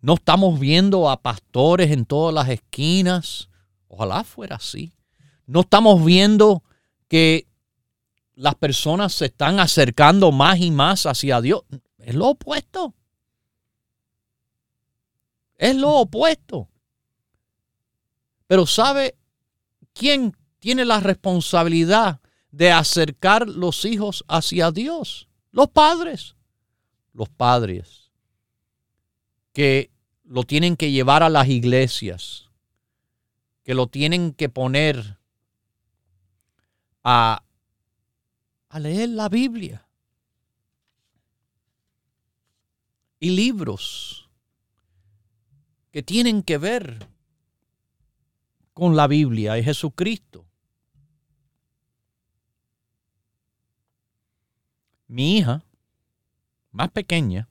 No 0.00 0.14
estamos 0.14 0.58
viendo 0.58 1.08
a 1.10 1.20
pastores 1.20 1.90
en 1.90 2.06
todas 2.06 2.34
las 2.34 2.48
esquinas. 2.48 3.48
Ojalá 3.88 4.24
fuera 4.24 4.56
así. 4.56 4.92
No 5.46 5.60
estamos 5.60 6.04
viendo 6.04 6.64
que 7.08 7.46
las 8.34 8.54
personas 8.54 9.12
se 9.12 9.26
están 9.26 9.60
acercando 9.60 10.32
más 10.32 10.58
y 10.58 10.70
más 10.70 11.06
hacia 11.06 11.40
Dios. 11.40 11.62
Es 11.98 12.14
lo 12.14 12.28
opuesto. 12.28 12.94
Es 15.56 15.76
lo 15.76 15.90
opuesto. 15.90 16.68
Pero 18.48 18.66
¿sabe 18.66 19.16
quién 19.92 20.36
tiene 20.58 20.84
la 20.84 21.00
responsabilidad 21.00 22.20
de 22.50 22.70
acercar 22.70 23.48
los 23.48 23.84
hijos 23.84 24.24
hacia 24.28 24.70
Dios? 24.70 25.28
Los 25.50 25.68
padres, 25.68 26.36
los 27.12 27.28
padres 27.28 28.10
que 29.52 29.90
lo 30.24 30.44
tienen 30.44 30.76
que 30.76 30.90
llevar 30.90 31.22
a 31.22 31.28
las 31.28 31.48
iglesias, 31.48 32.50
que 33.64 33.74
lo 33.74 33.86
tienen 33.86 34.32
que 34.32 34.48
poner 34.48 35.18
a, 37.04 37.42
a 38.68 38.80
leer 38.80 39.10
la 39.10 39.28
Biblia 39.28 39.86
y 43.20 43.30
libros 43.30 44.28
que 45.90 46.02
tienen 46.02 46.42
que 46.42 46.58
ver 46.58 47.06
con 48.72 48.96
la 48.96 49.06
Biblia 49.06 49.58
y 49.58 49.64
Jesucristo. 49.64 50.46
Mi 55.06 55.38
hija, 55.38 55.64
más 56.70 56.90
pequeña, 56.90 57.48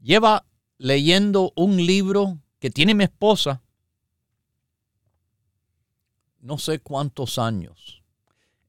lleva 0.00 0.44
leyendo 0.78 1.52
un 1.54 1.76
libro 1.76 2.40
que 2.58 2.70
tiene 2.70 2.94
mi 2.94 3.04
esposa 3.04 3.62
no 6.42 6.58
sé 6.58 6.80
cuántos 6.80 7.38
años. 7.38 8.02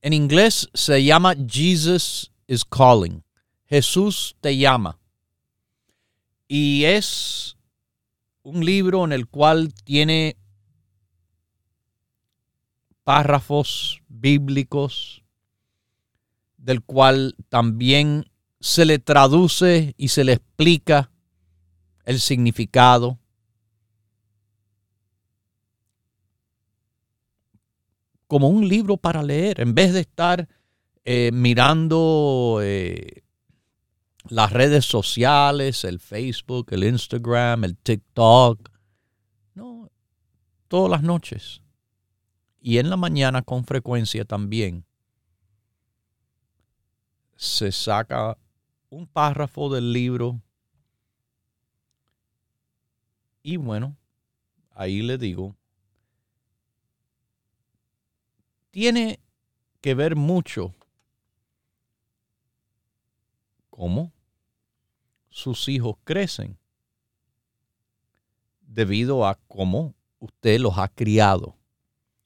En 0.01 0.13
inglés 0.13 0.69
se 0.73 1.03
llama 1.03 1.35
Jesus 1.35 2.31
is 2.47 2.63
Calling. 2.63 3.23
Jesús 3.65 4.35
te 4.39 4.55
llama. 4.55 4.99
Y 6.47 6.83
es 6.83 7.57
un 8.43 8.65
libro 8.65 9.05
en 9.05 9.13
el 9.13 9.27
cual 9.27 9.73
tiene 9.85 10.37
párrafos 13.03 14.01
bíblicos, 14.07 15.23
del 16.57 16.81
cual 16.81 17.35
también 17.49 18.25
se 18.59 18.85
le 18.85 18.99
traduce 18.99 19.93
y 19.97 20.09
se 20.09 20.23
le 20.23 20.33
explica 20.33 21.11
el 22.05 22.19
significado. 22.19 23.19
Como 28.27 28.47
un 28.47 28.67
libro 28.67 28.97
para 28.97 29.21
leer, 29.21 29.59
en 29.59 29.75
vez 29.75 29.93
de 29.93 29.99
estar 30.01 30.47
eh, 31.05 31.31
mirando 31.33 32.59
eh, 32.63 33.23
las 34.29 34.51
redes 34.51 34.85
sociales, 34.85 35.83
el 35.83 35.99
Facebook, 35.99 36.67
el 36.71 36.83
Instagram, 36.83 37.63
el 37.63 37.77
TikTok. 37.77 38.69
No, 39.55 39.91
todas 40.67 40.91
las 40.91 41.03
noches. 41.03 41.61
Y 42.61 42.77
en 42.77 42.89
la 42.89 42.97
mañana 42.97 43.41
con 43.41 43.65
frecuencia 43.65 44.23
también 44.23 44.85
se 47.35 47.71
saca 47.71 48.37
un 48.89 49.05
párrafo 49.07 49.69
del 49.69 49.91
libro 49.91 50.41
y 53.45 53.57
bueno, 53.57 53.97
ahí 54.71 55.01
le 55.01 55.17
digo, 55.17 55.57
tiene 58.71 59.19
que 59.81 59.93
ver 59.93 60.15
mucho 60.15 60.73
cómo 63.69 64.12
sus 65.33 65.67
hijos 65.67 65.95
crecen 66.03 66.59
debido 68.61 69.25
a 69.25 69.39
cómo 69.47 69.95
usted 70.19 70.59
los 70.59 70.77
ha 70.77 70.87
criado. 70.87 71.57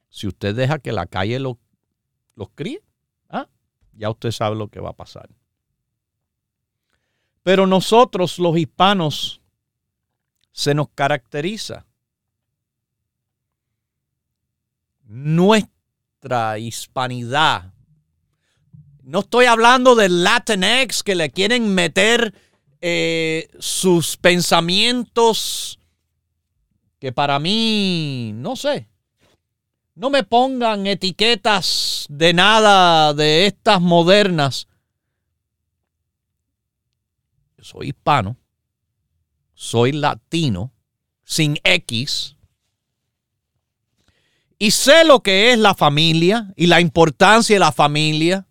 Si 0.10 0.28
usted 0.28 0.54
deja 0.54 0.78
que 0.80 0.92
la 0.92 1.06
calle 1.06 1.40
los, 1.40 1.56
los 2.36 2.50
críe, 2.54 2.84
¿ah? 3.30 3.48
ya 3.94 4.10
usted 4.10 4.32
sabe 4.32 4.58
lo 4.58 4.68
que 4.68 4.82
va 4.82 4.90
a 4.90 4.96
pasar. 4.96 5.30
Pero 7.44 7.66
nosotros 7.66 8.40
los 8.40 8.58
hispanos 8.58 9.42
se 10.52 10.74
nos 10.74 10.90
caracteriza 10.90 11.86
nuestra 15.06 16.60
hispanidad. 16.60 17.74
No 19.02 19.20
estoy 19.20 19.46
hablando 19.46 19.96
del 19.96 20.26
Latinx 20.26 21.04
que 21.04 21.16
le 21.16 21.32
quieren 21.32 21.74
meter 21.74 22.47
eh, 22.82 23.50
sus 23.60 24.18
pensamientos 24.18 25.80
que 27.00 27.12
para 27.12 27.40
mí, 27.40 28.32
no 28.36 28.56
sé, 28.56 28.88
no 29.96 30.10
me 30.10 30.24
pongan 30.24 30.88
etiquetas 30.88 32.06
de 32.10 32.34
nada 32.34 33.14
de 33.14 33.46
estas 33.46 33.82
modernas. 33.82 34.68
soy 37.60 37.88
hispano 37.90 38.38
soy 39.58 39.92
latino, 39.92 40.72
sin 41.24 41.58
X, 41.64 42.36
y 44.60 44.70
sé 44.70 45.04
lo 45.04 45.22
que 45.22 45.52
es 45.52 45.58
la 45.58 45.74
familia 45.74 46.54
y 46.56 46.68
la 46.68 46.80
importancia 46.80 47.56
de 47.56 47.60
la 47.60 47.72
familia, 47.72 48.48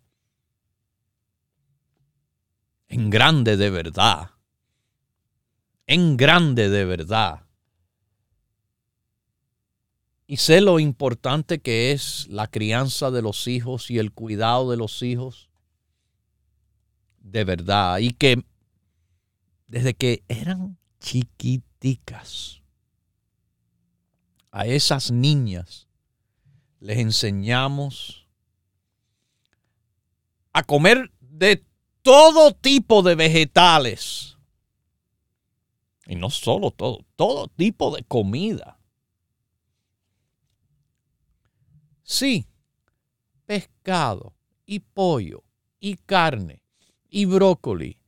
en 2.87 3.09
grande 3.09 3.57
de 3.57 3.69
verdad, 3.69 4.31
en 5.85 6.17
grande 6.17 6.69
de 6.69 6.85
verdad. 6.85 7.43
Y 10.29 10.37
sé 10.37 10.59
lo 10.59 10.79
importante 10.79 11.59
que 11.59 11.93
es 11.93 12.27
la 12.27 12.47
crianza 12.47 13.11
de 13.11 13.21
los 13.21 13.47
hijos 13.47 13.89
y 13.89 13.97
el 13.97 14.11
cuidado 14.11 14.69
de 14.69 14.75
los 14.75 15.01
hijos. 15.01 15.49
De 17.21 17.45
verdad. 17.45 17.99
Y 17.99 18.11
que 18.11 18.43
desde 19.67 19.93
que 19.93 20.23
eran 20.27 20.77
chiquiticas. 20.99 22.61
A 24.51 24.65
esas 24.65 25.11
niñas 25.11 25.87
les 26.79 26.97
enseñamos 26.97 28.27
a 30.53 30.63
comer 30.63 31.11
de 31.19 31.63
todo 32.07 32.53
tipo 32.53 33.01
de 33.01 33.15
vegetales. 33.15 34.37
Y 36.05 36.15
no 36.15 36.29
solo 36.29 36.71
todo, 36.71 37.05
todo 37.17 37.49
tipo 37.49 37.93
de 37.93 38.01
comida. 38.05 38.79
Sí, 42.03 42.47
pescado 43.45 44.33
y 44.65 44.79
pollo 44.79 45.43
y 45.81 45.97
carne 45.97 46.63
y 47.09 47.25
brócoli 47.25 47.99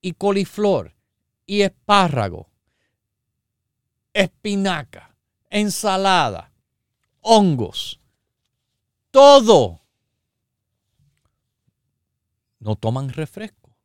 y 0.00 0.12
coliflor 0.12 0.94
y 1.44 1.62
espárrago, 1.62 2.52
espinaca, 4.12 5.16
ensalada, 5.50 6.52
hongos, 7.22 7.98
todo. 9.10 9.80
No 12.60 12.76
toman 12.76 13.10
refresco, 13.10 13.76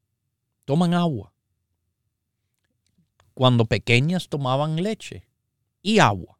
toman 0.65 0.93
agua. 0.93 1.33
Cuando 3.33 3.65
pequeñas 3.65 4.29
tomaban 4.29 4.81
leche 4.81 5.27
y 5.81 5.99
agua. 5.99 6.39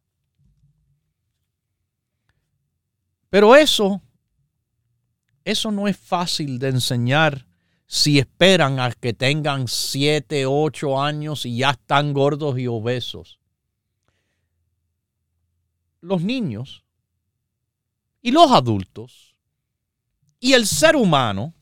Pero 3.30 3.56
eso, 3.56 4.00
eso 5.44 5.72
no 5.72 5.88
es 5.88 5.96
fácil 5.96 6.58
de 6.58 6.68
enseñar 6.68 7.46
si 7.86 8.18
esperan 8.18 8.80
a 8.80 8.92
que 8.92 9.12
tengan 9.12 9.68
7, 9.68 10.46
8 10.46 11.02
años 11.02 11.44
y 11.44 11.58
ya 11.58 11.70
están 11.70 12.12
gordos 12.12 12.58
y 12.58 12.66
obesos. 12.66 13.40
Los 16.00 16.22
niños 16.22 16.84
y 18.22 18.30
los 18.30 18.50
adultos 18.50 19.36
y 20.40 20.52
el 20.52 20.66
ser 20.66 20.96
humano 20.96 21.54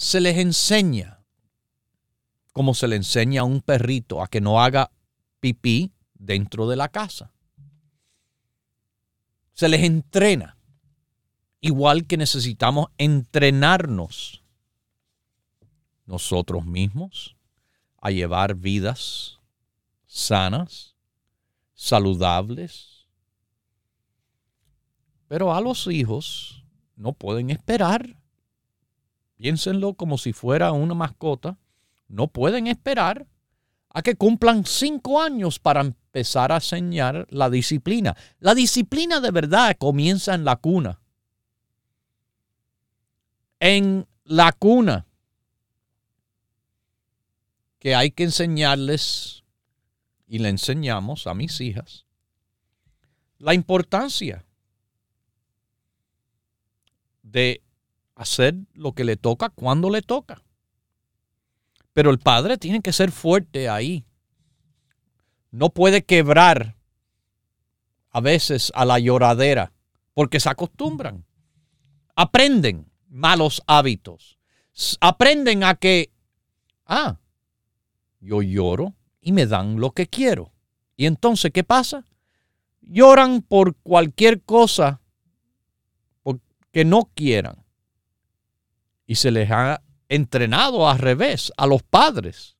se 0.00 0.18
les 0.18 0.38
enseña 0.38 1.22
como 2.54 2.72
se 2.72 2.88
le 2.88 2.96
enseña 2.96 3.42
a 3.42 3.44
un 3.44 3.60
perrito 3.60 4.22
a 4.22 4.28
que 4.28 4.40
no 4.40 4.62
haga 4.62 4.90
pipí 5.40 5.92
dentro 6.14 6.66
de 6.66 6.76
la 6.76 6.88
casa. 6.88 7.34
Se 9.52 9.68
les 9.68 9.82
entrena 9.82 10.56
igual 11.60 12.06
que 12.06 12.16
necesitamos 12.16 12.86
entrenarnos 12.96 14.42
nosotros 16.06 16.64
mismos 16.64 17.36
a 18.00 18.10
llevar 18.10 18.54
vidas 18.54 19.38
sanas, 20.06 20.96
saludables. 21.74 23.06
Pero 25.28 25.54
a 25.54 25.60
los 25.60 25.86
hijos 25.88 26.64
no 26.96 27.12
pueden 27.12 27.50
esperar. 27.50 28.19
Piénsenlo 29.40 29.94
como 29.94 30.18
si 30.18 30.34
fuera 30.34 30.72
una 30.72 30.92
mascota. 30.92 31.56
No 32.08 32.28
pueden 32.28 32.66
esperar 32.66 33.26
a 33.88 34.02
que 34.02 34.14
cumplan 34.14 34.66
cinco 34.66 35.22
años 35.22 35.58
para 35.58 35.80
empezar 35.80 36.52
a 36.52 36.56
enseñar 36.56 37.26
la 37.30 37.48
disciplina. 37.48 38.14
La 38.38 38.54
disciplina 38.54 39.18
de 39.20 39.30
verdad 39.30 39.76
comienza 39.78 40.34
en 40.34 40.44
la 40.44 40.56
cuna 40.56 41.00
en 43.60 44.08
la 44.24 44.52
cuna 44.52 45.06
que 47.78 47.94
hay 47.94 48.10
que 48.10 48.24
enseñarles, 48.24 49.44
y 50.26 50.38
le 50.38 50.48
enseñamos 50.48 51.26
a 51.26 51.34
mis 51.34 51.60
hijas, 51.60 52.06
la 53.38 53.54
importancia 53.54 54.44
de 57.22 57.62
hacer 58.20 58.54
lo 58.74 58.92
que 58.92 59.04
le 59.04 59.16
toca 59.16 59.48
cuando 59.48 59.88
le 59.88 60.02
toca. 60.02 60.42
Pero 61.94 62.10
el 62.10 62.18
padre 62.18 62.58
tiene 62.58 62.82
que 62.82 62.92
ser 62.92 63.12
fuerte 63.12 63.70
ahí. 63.70 64.04
No 65.50 65.70
puede 65.70 66.04
quebrar 66.04 66.76
a 68.10 68.20
veces 68.20 68.70
a 68.74 68.84
la 68.84 68.98
lloradera 68.98 69.72
porque 70.12 70.38
se 70.38 70.50
acostumbran. 70.50 71.24
Aprenden 72.14 72.92
malos 73.08 73.62
hábitos. 73.66 74.38
Aprenden 75.00 75.64
a 75.64 75.74
que, 75.76 76.12
ah, 76.84 77.18
yo 78.20 78.42
lloro 78.42 78.94
y 79.22 79.32
me 79.32 79.46
dan 79.46 79.80
lo 79.80 79.92
que 79.92 80.06
quiero. 80.06 80.52
Y 80.94 81.06
entonces, 81.06 81.52
¿qué 81.52 81.64
pasa? 81.64 82.04
Lloran 82.82 83.40
por 83.40 83.76
cualquier 83.76 84.42
cosa 84.42 85.00
que 86.70 86.84
no 86.84 87.10
quieran. 87.14 87.59
Y 89.10 89.16
se 89.16 89.32
les 89.32 89.50
ha 89.50 89.82
entrenado 90.08 90.88
al 90.88 91.00
revés 91.00 91.52
a 91.56 91.66
los 91.66 91.82
padres. 91.82 92.56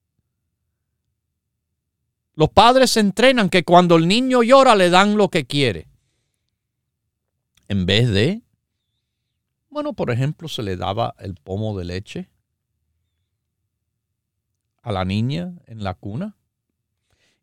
Los 2.34 2.50
padres 2.50 2.90
se 2.90 2.98
entrenan 2.98 3.48
que 3.48 3.62
cuando 3.62 3.94
el 3.94 4.08
niño 4.08 4.42
llora 4.42 4.74
le 4.74 4.90
dan 4.90 5.16
lo 5.16 5.28
que 5.28 5.46
quiere. 5.46 5.86
En 7.68 7.86
vez 7.86 8.08
de, 8.08 8.42
bueno, 9.68 9.92
por 9.92 10.10
ejemplo, 10.10 10.48
se 10.48 10.64
le 10.64 10.76
daba 10.76 11.14
el 11.20 11.36
pomo 11.36 11.78
de 11.78 11.84
leche 11.84 12.30
a 14.82 14.90
la 14.90 15.04
niña 15.04 15.52
en 15.66 15.84
la 15.84 15.94
cuna. 15.94 16.36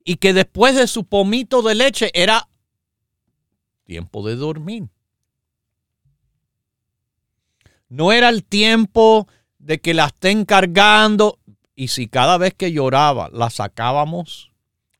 Y 0.04 0.18
que 0.18 0.34
después 0.34 0.76
de 0.76 0.86
su 0.86 1.06
pomito 1.06 1.62
de 1.62 1.76
leche 1.76 2.12
era 2.14 2.50
tiempo 3.86 4.28
de 4.28 4.36
dormir. 4.36 4.90
No 7.90 8.12
era 8.12 8.30
el 8.30 8.44
tiempo 8.44 9.28
de 9.60 9.80
que 9.80 9.94
la 9.94 10.06
estén 10.06 10.46
cargando. 10.46 11.40
Y 11.76 11.90
si 11.90 12.08
cada 12.08 12.38
vez 12.38 12.54
que 12.54 12.72
lloraba 12.72 13.30
la 13.32 13.50
sacábamos 13.50 14.52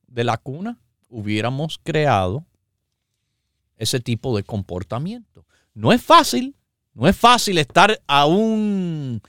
de 0.08 0.24
la 0.24 0.38
cuna, 0.38 0.80
hubiéramos 1.10 1.80
creado 1.84 2.46
ese 3.78 4.00
tipo 4.00 4.36
de 4.36 4.44
comportamiento. 4.44 5.46
No 5.74 5.94
es 5.94 6.02
fácil, 6.02 6.56
no 6.94 7.08
es 7.08 7.16
fácil 7.16 7.58
estar 7.58 8.00
a 8.08 8.26
un 8.26 9.22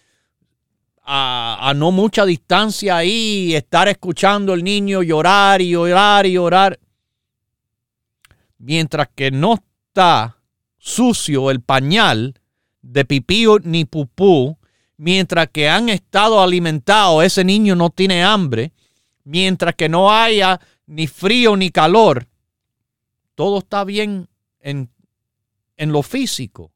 a, 1.10 1.72
no 1.74 1.90
mucha 1.90 2.26
distancia 2.26 2.98
ahí, 2.98 3.54
estar 3.54 3.88
escuchando 3.88 4.52
al 4.52 4.62
niño 4.62 5.02
llorar 5.02 5.62
y 5.62 5.70
llorar 5.70 6.26
y 6.26 6.32
llorar, 6.32 6.78
mientras 8.58 9.08
que 9.14 9.30
no 9.30 9.54
está 9.54 10.36
sucio 10.76 11.50
el 11.50 11.62
pañal 11.62 12.34
de 12.82 13.04
pipí 13.04 13.46
ni 13.64 13.84
pupú, 13.84 14.58
mientras 14.96 15.48
que 15.48 15.68
han 15.68 15.88
estado 15.88 16.42
alimentados, 16.42 17.24
ese 17.24 17.44
niño 17.44 17.74
no 17.76 17.90
tiene 17.90 18.22
hambre, 18.22 18.72
mientras 19.24 19.74
que 19.74 19.88
no 19.88 20.12
haya 20.12 20.60
ni 20.86 21.06
frío 21.06 21.56
ni 21.56 21.70
calor, 21.70 22.28
todo 23.34 23.58
está 23.58 23.84
bien 23.84 24.28
en, 24.60 24.90
en 25.76 25.92
lo 25.92 26.02
físico. 26.02 26.72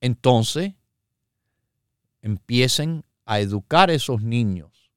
Entonces, 0.00 0.72
empiecen 2.22 3.04
a 3.26 3.40
educar 3.40 3.90
a 3.90 3.94
esos 3.94 4.22
niños 4.22 4.90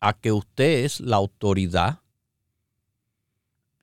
a 0.00 0.12
que 0.12 0.32
usted 0.32 0.84
es 0.84 1.00
la 1.00 1.16
autoridad 1.16 2.00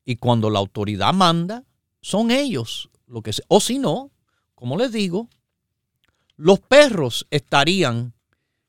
y 0.06 0.18
cuando 0.18 0.50
la 0.50 0.60
autoridad 0.60 1.14
manda, 1.14 1.64
son 2.02 2.30
ellos 2.30 2.90
lo 3.08 3.22
que 3.22 3.34
se, 3.34 3.44
o 3.48 3.60
si 3.60 3.80
no, 3.80 4.12
como 4.66 4.78
les 4.78 4.92
digo, 4.92 5.30
los 6.38 6.60
perros 6.60 7.28
estarían 7.30 8.16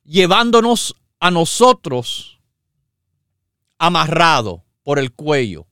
llevándonos 0.04 0.94
a 1.20 1.30
nosotros 1.30 2.38
amarrado 3.78 4.62
por 4.82 4.98
el 4.98 5.14
cuello, 5.14 5.66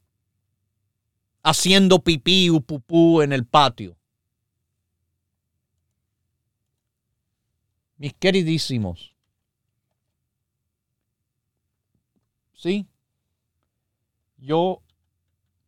haciendo 1.43 1.99
pipí 1.99 2.49
o 2.49 2.63
pupú 2.63 3.21
en 3.21 3.35
el 3.35 3.45
patio. 3.45 3.99
Mis 7.99 8.15
queridísimos, 8.15 9.15
¿sí? 12.55 12.87
Yo 14.39 14.81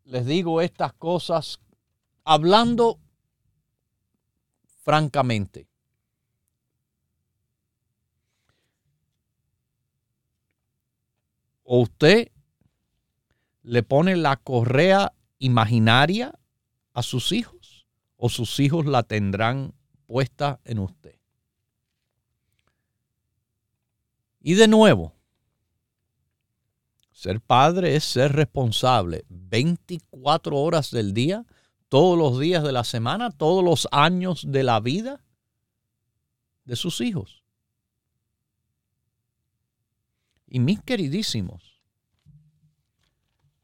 les 0.07 0.25
digo 0.25 0.63
estas 0.63 0.95
cosas 0.95 1.61
hablando 2.25 2.99
francamente. 4.87 5.67
O 11.65 11.81
usted 11.81 12.31
le 13.65 13.83
pone 13.83 14.15
la 14.15 14.37
correa 14.37 15.13
imaginaria 15.41 16.33
a 16.95 17.03
sus 17.03 17.33
hijos 17.33 17.89
o 18.17 18.29
sus 18.29 18.61
hijos 18.61 18.87
la 18.87 19.03
tendrán 19.03 19.75
puesta 20.07 20.61
en 20.65 20.79
usted. 20.79 21.19
Y 24.41 24.55
de 24.55 24.69
nuevo, 24.69 25.15
ser 27.11 27.41
padre 27.41 27.97
es 27.97 28.05
ser 28.05 28.35
responsable 28.35 29.25
24 29.29 30.57
horas 30.57 30.93
del 30.93 31.13
día, 31.13 31.45
todos 31.89 32.19
los 32.19 32.39
días 32.41 32.63
de 32.65 32.73
la 32.73 32.85
semana, 32.85 33.31
todos 33.31 33.65
los 33.65 33.89
años 33.93 34.45
de 34.47 34.63
la 34.63 34.81
vida 34.81 35.25
de 36.65 36.77
sus 36.77 37.01
hijos. 37.01 37.43
Y 40.47 40.61
mis 40.61 40.81
queridísimos, 40.83 41.83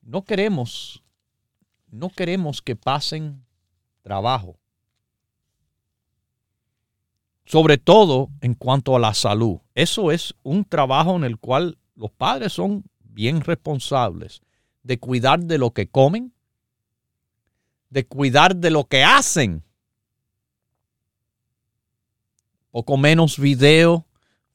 no 0.01 0.23
queremos, 0.23 1.03
no 1.89 2.11
queremos 2.11 2.61
que 2.61 2.77
pasen 2.77 3.45
trabajo. 4.03 4.59
Sobre 7.45 7.79
todo 7.79 8.31
en 8.41 8.55
cuanto 8.55 8.97
a 8.97 8.99
la 8.99 9.15
salud. 9.15 9.59
Eso 9.75 10.11
es 10.11 10.35
un 10.43 10.65
trabajo 10.65 11.17
en 11.17 11.25
el 11.25 11.39
cual 11.39 11.79
los 11.95 12.11
padres 12.11 12.53
son 12.53 12.85
bien 12.99 13.41
responsables 13.41 14.43
de 14.83 14.99
cuidar 14.99 15.41
de 15.41 15.59
lo 15.59 15.73
que 15.73 15.89
comen, 15.89 16.33
de 17.93 18.07
cuidar 18.07 18.57
de 18.57 18.71
lo 18.71 18.85
que 18.85 19.05
hacen. 19.05 19.63
Poco 22.71 22.97
menos 22.97 23.39
video, 23.39 24.07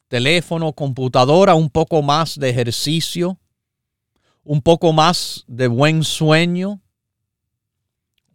teléfono, 0.07 0.73
computadora, 0.73 1.53
un 1.53 1.69
poco 1.69 2.01
más 2.01 2.39
de 2.39 2.49
ejercicio, 2.49 3.37
un 4.43 4.63
poco 4.63 4.91
más 4.91 5.45
de 5.47 5.67
buen 5.67 6.03
sueño, 6.03 6.81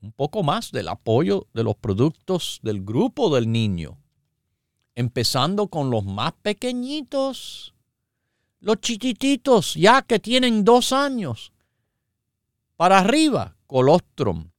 un 0.02 0.12
poco 0.12 0.44
más 0.44 0.70
del 0.70 0.86
apoyo 0.86 1.48
de 1.52 1.64
los 1.64 1.74
productos 1.74 2.60
del 2.62 2.84
grupo 2.84 3.34
del 3.34 3.50
niño, 3.50 3.98
empezando 4.94 5.66
con 5.66 5.90
los 5.90 6.04
más 6.04 6.32
pequeñitos, 6.42 7.74
los 8.60 8.76
chiquititos, 8.80 9.74
ya 9.74 10.02
que 10.02 10.20
tienen 10.20 10.64
dos 10.64 10.92
años, 10.92 11.52
para 12.76 13.00
arriba, 13.00 13.56
colostrum 13.66 14.51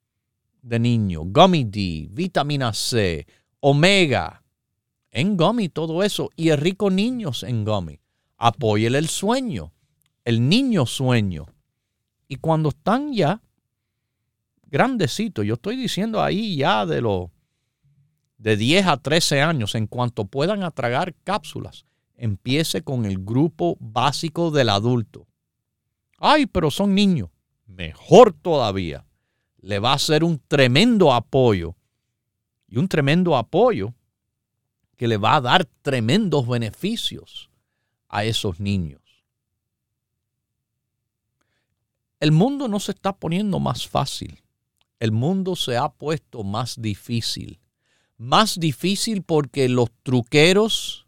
de 0.64 0.80
niño, 0.80 1.22
gummy 1.26 1.66
D, 1.66 2.08
vitamina 2.10 2.74
C, 2.74 3.28
omega, 3.60 4.44
en 5.12 5.38
gummy 5.38 5.70
todo 5.70 6.02
eso 6.02 6.32
y 6.36 6.50
el 6.50 6.58
rico 6.58 6.90
niños 6.90 7.44
en 7.44 7.64
gummy. 7.64 8.00
Apóyele 8.38 8.98
el 8.98 9.08
sueño, 9.08 9.74
el 10.26 10.50
niño 10.50 10.86
sueño. 10.86 11.46
Y 12.28 12.38
cuando 12.38 12.70
están 12.70 13.14
ya 13.14 13.42
grandecitos, 14.66 15.46
yo 15.46 15.54
estoy 15.54 15.76
diciendo 15.76 16.24
ahí 16.24 16.56
ya 16.56 16.86
de 16.86 17.02
los 17.02 17.30
de 18.38 18.58
10 18.58 18.88
a 18.88 18.98
13 18.98 19.42
años, 19.42 19.76
en 19.76 19.88
cuanto 19.88 20.26
puedan 20.26 20.64
atragar 20.64 21.14
cápsulas, 21.24 21.86
empiece 22.16 22.82
con 22.82 23.06
el 23.06 23.24
grupo 23.24 23.78
básico 23.80 24.52
del 24.52 24.70
adulto. 24.70 25.28
Ay, 26.18 26.46
pero 26.46 26.72
son 26.72 26.96
niños. 26.96 27.30
Mejor 27.66 28.34
todavía. 28.34 29.06
Le 29.64 29.80
va 29.80 29.94
a 29.94 29.98
ser 30.00 30.26
un 30.26 30.40
tremendo 30.48 31.14
apoyo. 31.14 31.76
Y 32.68 32.78
un 32.78 32.88
tremendo 32.90 33.38
apoyo 33.38 33.94
que 34.98 35.08
le 35.08 35.16
va 35.16 35.36
a 35.36 35.42
dar 35.42 35.66
tremendos 35.82 36.46
beneficios 36.46 37.50
a 38.10 38.26
esos 38.26 38.60
niños. 38.60 39.02
El 42.20 42.34
mundo 42.34 42.68
no 42.68 42.80
se 42.80 42.92
está 42.92 43.14
poniendo 43.14 43.60
más 43.60 43.88
fácil. 43.88 44.44
El 45.00 45.12
mundo 45.14 45.56
se 45.56 45.78
ha 45.78 45.90
puesto 45.90 46.44
más 46.44 46.82
difícil. 46.82 47.60
Más 48.18 48.60
difícil 48.60 49.24
porque 49.24 49.70
los 49.70 49.90
truqueros 50.04 51.08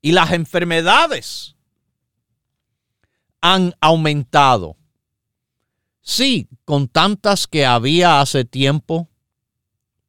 y 0.00 0.12
las 0.12 0.32
enfermedades 0.32 1.56
han 3.40 3.74
aumentado. 3.80 4.76
Sí, 6.08 6.48
con 6.64 6.88
tantas 6.88 7.46
que 7.46 7.66
había 7.66 8.22
hace 8.22 8.46
tiempo, 8.46 9.10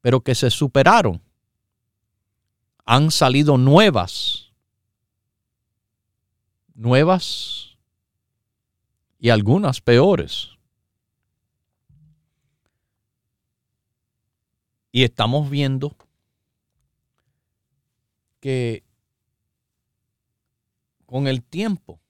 pero 0.00 0.22
que 0.22 0.34
se 0.34 0.48
superaron 0.48 1.20
han 2.86 3.10
salido 3.10 3.58
nuevas, 3.58 4.50
nuevas 6.72 7.76
y 9.18 9.28
algunas 9.28 9.82
peores. 9.82 10.52
Y 14.92 15.04
estamos 15.04 15.50
viendo 15.50 15.94
que 18.40 18.84
con 21.04 21.26
el 21.26 21.42
tiempo, 21.42 22.00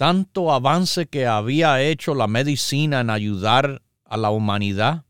tanto 0.00 0.50
avance 0.50 1.08
que 1.08 1.26
había 1.26 1.82
hecho 1.82 2.14
la 2.14 2.26
medicina 2.26 3.00
en 3.00 3.10
ayudar 3.10 3.82
a 4.06 4.16
la 4.16 4.30
humanidad, 4.30 5.04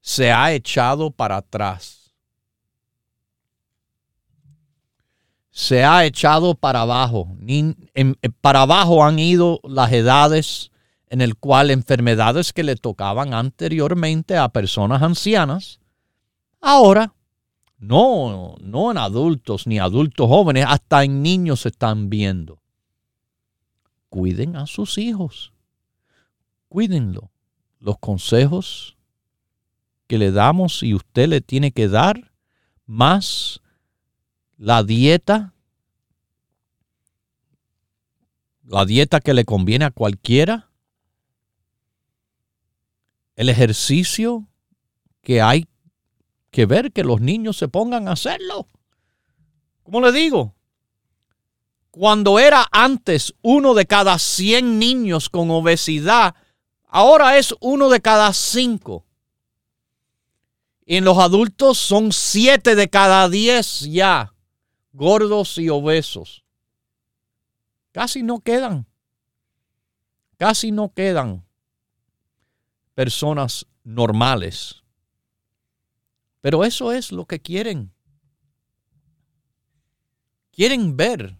se 0.00 0.32
ha 0.32 0.52
echado 0.52 1.12
para 1.12 1.36
atrás. 1.36 2.12
Se 5.52 5.84
ha 5.84 6.04
echado 6.04 6.56
para 6.56 6.80
abajo. 6.80 7.28
para 8.40 8.62
abajo 8.62 9.04
han 9.04 9.20
ido 9.20 9.60
las 9.62 9.92
edades 9.92 10.72
en 11.08 11.20
el 11.20 11.36
cual 11.36 11.70
enfermedades 11.70 12.52
que 12.52 12.64
le 12.64 12.74
tocaban 12.74 13.34
anteriormente 13.34 14.36
a 14.36 14.48
personas 14.48 15.00
ancianas, 15.00 15.78
ahora 16.60 17.14
no, 17.78 18.56
no 18.58 18.90
en 18.90 18.98
adultos 18.98 19.68
ni 19.68 19.78
adultos 19.78 20.26
jóvenes, 20.26 20.66
hasta 20.66 21.04
en 21.04 21.22
niños 21.22 21.60
se 21.60 21.68
están 21.68 22.10
viendo. 22.10 22.65
Cuiden 24.08 24.56
a 24.56 24.66
sus 24.66 24.98
hijos. 24.98 25.52
Cuídenlo. 26.68 27.30
Los 27.78 27.98
consejos 27.98 28.96
que 30.06 30.18
le 30.18 30.30
damos 30.30 30.82
y 30.82 30.94
usted 30.94 31.28
le 31.28 31.40
tiene 31.40 31.72
que 31.72 31.88
dar 31.88 32.32
más 32.86 33.60
la 34.56 34.82
dieta, 34.82 35.54
la 38.64 38.84
dieta 38.84 39.20
que 39.20 39.34
le 39.34 39.44
conviene 39.44 39.84
a 39.84 39.90
cualquiera, 39.90 40.70
el 43.34 43.48
ejercicio 43.48 44.48
que 45.20 45.42
hay 45.42 45.66
que 46.50 46.66
ver 46.66 46.92
que 46.92 47.04
los 47.04 47.20
niños 47.20 47.58
se 47.58 47.68
pongan 47.68 48.08
a 48.08 48.12
hacerlo. 48.12 48.68
¿Cómo 49.82 50.00
le 50.00 50.10
digo? 50.10 50.55
Cuando 51.98 52.38
era 52.38 52.66
antes 52.72 53.32
uno 53.40 53.72
de 53.72 53.86
cada 53.86 54.18
100 54.18 54.78
niños 54.78 55.30
con 55.30 55.50
obesidad, 55.50 56.34
ahora 56.84 57.38
es 57.38 57.54
uno 57.58 57.88
de 57.88 58.02
cada 58.02 58.34
cinco. 58.34 59.06
Y 60.84 60.96
en 60.96 61.06
los 61.06 61.16
adultos 61.16 61.78
son 61.78 62.12
siete 62.12 62.74
de 62.74 62.90
cada 62.90 63.30
diez 63.30 63.80
ya 63.80 64.34
gordos 64.92 65.56
y 65.56 65.70
obesos. 65.70 66.44
Casi 67.92 68.22
no 68.22 68.40
quedan. 68.40 68.86
Casi 70.36 70.72
no 70.72 70.92
quedan 70.92 71.46
personas 72.94 73.64
normales. 73.84 74.82
Pero 76.42 76.62
eso 76.62 76.92
es 76.92 77.10
lo 77.10 77.24
que 77.24 77.40
quieren. 77.40 77.90
Quieren 80.52 80.94
ver 80.98 81.38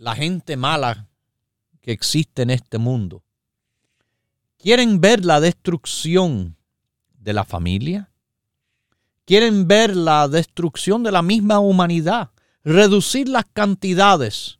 la 0.00 0.14
gente 0.14 0.56
mala 0.56 1.10
que 1.82 1.92
existe 1.92 2.40
en 2.40 2.48
este 2.48 2.78
mundo. 2.78 3.22
Quieren 4.56 4.98
ver 4.98 5.26
la 5.26 5.40
destrucción 5.40 6.56
de 7.18 7.34
la 7.34 7.44
familia. 7.44 8.10
Quieren 9.26 9.68
ver 9.68 9.94
la 9.94 10.26
destrucción 10.26 11.02
de 11.02 11.12
la 11.12 11.20
misma 11.20 11.58
humanidad. 11.58 12.30
Reducir 12.64 13.28
las 13.28 13.44
cantidades. 13.52 14.58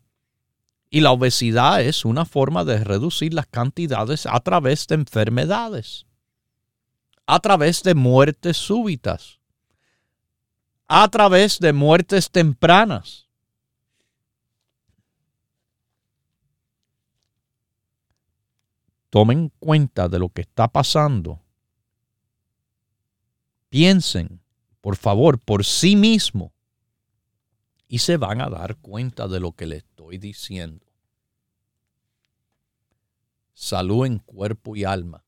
Y 0.90 1.00
la 1.00 1.10
obesidad 1.10 1.80
es 1.80 2.04
una 2.04 2.26
forma 2.26 2.66
de 2.66 2.84
reducir 2.84 3.32
las 3.32 3.46
cantidades 3.46 4.26
a 4.26 4.40
través 4.40 4.86
de 4.88 4.96
enfermedades. 4.96 6.04
A 7.24 7.40
través 7.40 7.82
de 7.82 7.94
muertes 7.94 8.58
súbitas. 8.58 9.40
A 10.86 11.08
través 11.08 11.60
de 11.60 11.72
muertes 11.72 12.30
tempranas. 12.30 13.29
Tomen 19.10 19.52
cuenta 19.58 20.08
de 20.08 20.18
lo 20.18 20.30
que 20.30 20.42
está 20.42 20.68
pasando. 20.68 21.40
Piensen, 23.68 24.40
por 24.80 24.96
favor, 24.96 25.38
por 25.38 25.64
sí 25.64 25.96
mismo 25.96 26.52
y 27.86 27.98
se 27.98 28.16
van 28.16 28.40
a 28.40 28.48
dar 28.48 28.76
cuenta 28.76 29.26
de 29.26 29.40
lo 29.40 29.52
que 29.52 29.66
les 29.66 29.78
estoy 29.78 30.18
diciendo. 30.18 30.86
Salud 33.52 34.06
en 34.06 34.20
cuerpo 34.20 34.76
y 34.76 34.84
alma. 34.84 35.24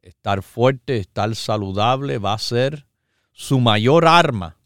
Estar 0.00 0.42
fuerte, 0.42 0.96
estar 0.98 1.34
saludable 1.34 2.18
va 2.18 2.34
a 2.34 2.38
ser 2.38 2.86
su 3.32 3.60
mayor 3.60 4.06
arma 4.06 4.56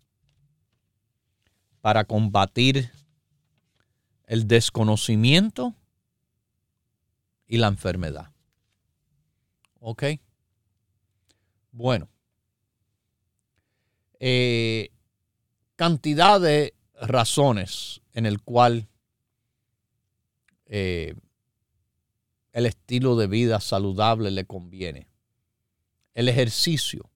para 1.81 2.05
combatir 2.05 2.91
el 4.27 4.47
desconocimiento 4.47 5.75
y 7.47 7.59
la 7.59 7.69
enfermedad. 7.69 8.33
¿Ok? 9.81 10.05
Bueno. 11.73 12.09
Eh, 14.19 14.91
cantidad 15.77 16.41
de 16.41 16.75
razones 17.01 18.01
en 18.15 18.27
el 18.27 18.41
cual 18.41 18.89
eh, 20.67 21.15
el 22.53 22.67
estilo 22.67 23.17
de 23.17 23.27
vida 23.27 23.61
saludable 23.61 24.31
le 24.31 24.47
conviene. 24.47 25.09
El 26.15 26.29
ejercicio, 26.31 27.11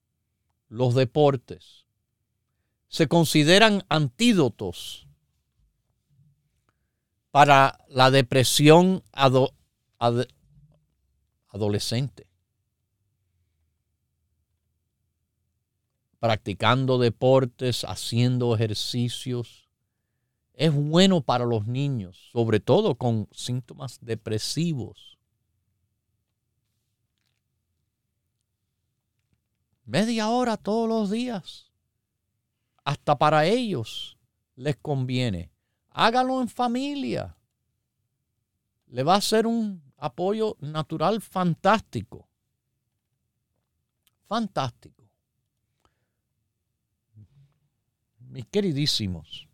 los 0.69 0.93
deportes, 0.93 1.87
se 2.87 3.07
consideran 3.07 3.83
antídotos 3.89 5.07
para 7.31 7.79
la 7.87 8.11
depresión 8.11 9.03
adolescente. 11.47 12.27
Practicando 16.19 16.97
deportes, 16.97 17.83
haciendo 17.83 18.55
ejercicios. 18.55 19.69
Es 20.53 20.73
bueno 20.73 21.21
para 21.21 21.45
los 21.45 21.67
niños, 21.67 22.29
sobre 22.31 22.59
todo 22.59 22.95
con 22.95 23.27
síntomas 23.31 23.99
depresivos. 24.01 25.17
Media 29.85 30.29
hora 30.29 30.57
todos 30.57 30.87
los 30.87 31.09
días. 31.09 31.71
Hasta 32.83 33.17
para 33.17 33.45
ellos 33.45 34.17
les 34.55 34.77
conviene. 34.77 35.51
Hágalo 35.89 36.41
en 36.41 36.47
familia. 36.47 37.35
Le 38.87 39.03
va 39.03 39.15
a 39.15 39.21
ser 39.21 39.47
un 39.47 39.90
apoyo 40.01 40.57
natural 40.59 41.21
fantástico. 41.21 42.27
Fantástico. 44.27 45.07
Mis 48.17 48.47
queridísimos, 48.47 49.47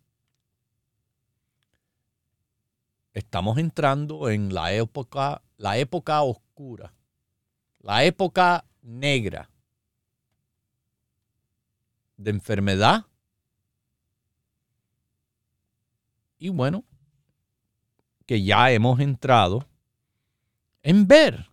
estamos 3.14 3.58
entrando 3.58 4.30
en 4.30 4.54
la 4.54 4.72
época, 4.72 5.42
la 5.58 5.78
época 5.78 6.22
oscura, 6.22 6.94
la 7.80 8.06
época 8.06 8.64
negra 8.82 9.50
de 12.16 12.32
enfermedad. 12.32 13.06
Y 16.38 16.50
bueno, 16.50 16.86
que 18.26 18.44
ya 18.44 18.72
hemos 18.72 19.00
entrado 19.00 19.68
en 20.88 21.06
ver 21.06 21.52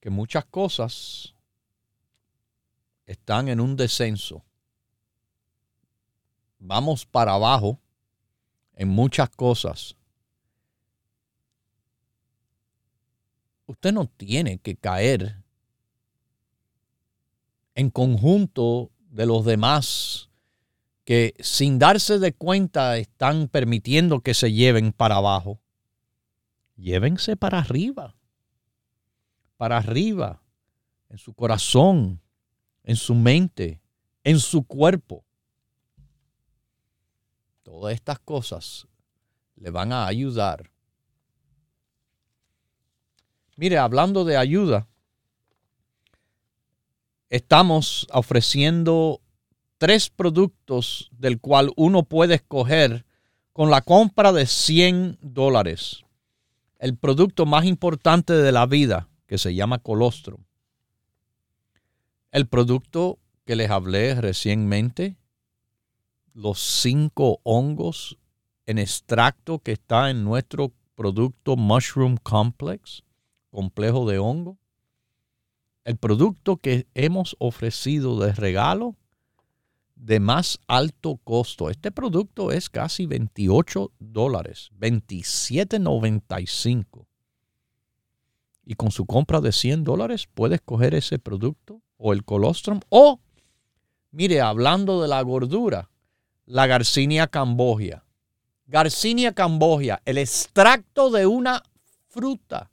que 0.00 0.10
muchas 0.10 0.44
cosas 0.44 1.34
están 3.06 3.48
en 3.48 3.58
un 3.58 3.74
descenso. 3.74 4.44
Vamos 6.58 7.06
para 7.06 7.32
abajo 7.32 7.80
en 8.74 8.88
muchas 8.88 9.30
cosas. 9.30 9.96
Usted 13.64 13.94
no 13.94 14.04
tiene 14.04 14.58
que 14.58 14.76
caer 14.76 15.42
en 17.74 17.88
conjunto 17.88 18.90
de 19.08 19.24
los 19.24 19.46
demás 19.46 20.28
que 21.06 21.34
sin 21.40 21.78
darse 21.78 22.18
de 22.18 22.34
cuenta 22.34 22.98
están 22.98 23.48
permitiendo 23.48 24.20
que 24.20 24.34
se 24.34 24.52
lleven 24.52 24.92
para 24.92 25.16
abajo 25.16 25.62
llévense 26.76 27.36
para 27.36 27.58
arriba, 27.58 28.14
para 29.56 29.78
arriba, 29.78 30.42
en 31.08 31.18
su 31.18 31.34
corazón, 31.34 32.20
en 32.84 32.96
su 32.96 33.14
mente, 33.14 33.80
en 34.24 34.38
su 34.38 34.64
cuerpo. 34.64 35.24
Todas 37.62 37.94
estas 37.94 38.18
cosas 38.20 38.86
le 39.56 39.70
van 39.70 39.92
a 39.92 40.06
ayudar 40.06 40.70
Mire, 43.56 43.78
hablando 43.78 44.26
de 44.26 44.36
ayuda, 44.36 44.86
estamos 47.30 48.06
ofreciendo 48.12 49.22
tres 49.78 50.10
productos 50.10 51.08
del 51.12 51.40
cual 51.40 51.72
uno 51.74 52.02
puede 52.02 52.34
escoger 52.34 53.06
con 53.54 53.70
la 53.70 53.80
compra 53.80 54.32
de 54.32 54.44
100 54.44 55.18
dólares. 55.22 56.04
El 56.78 56.96
producto 56.96 57.46
más 57.46 57.64
importante 57.64 58.34
de 58.34 58.52
la 58.52 58.66
vida, 58.66 59.08
que 59.26 59.38
se 59.38 59.54
llama 59.54 59.78
colostrum. 59.78 60.44
El 62.30 62.46
producto 62.46 63.18
que 63.44 63.56
les 63.56 63.70
hablé 63.70 64.14
recientemente, 64.20 65.16
los 66.34 66.60
cinco 66.60 67.40
hongos 67.44 68.18
en 68.66 68.78
extracto 68.78 69.60
que 69.60 69.72
está 69.72 70.10
en 70.10 70.24
nuestro 70.24 70.72
producto 70.94 71.56
Mushroom 71.56 72.16
Complex, 72.22 73.04
complejo 73.50 74.08
de 74.08 74.18
hongo. 74.18 74.58
El 75.84 75.96
producto 75.96 76.56
que 76.58 76.86
hemos 76.94 77.36
ofrecido 77.38 78.18
de 78.20 78.32
regalo 78.32 78.96
de 79.96 80.20
más 80.20 80.60
alto 80.68 81.16
costo. 81.24 81.70
Este 81.70 81.90
producto 81.90 82.52
es 82.52 82.70
casi 82.70 83.06
28 83.06 83.90
dólares, 83.98 84.70
27.95. 84.78 87.06
Y 88.64 88.74
con 88.74 88.92
su 88.92 89.06
compra 89.06 89.40
de 89.40 89.52
100 89.52 89.84
dólares 89.84 90.28
puedes 90.32 90.60
coger 90.60 90.94
ese 90.94 91.18
producto 91.18 91.82
o 91.96 92.12
el 92.12 92.24
colostrum 92.24 92.80
o, 92.88 93.20
mire, 94.10 94.40
hablando 94.40 95.02
de 95.02 95.08
la 95.08 95.22
gordura, 95.22 95.90
la 96.44 96.66
Garcinia 96.66 97.26
cambogia. 97.26 98.04
Garcinia 98.66 99.32
cambogia, 99.32 100.02
el 100.04 100.18
extracto 100.18 101.10
de 101.10 101.26
una 101.26 101.62
fruta 102.08 102.70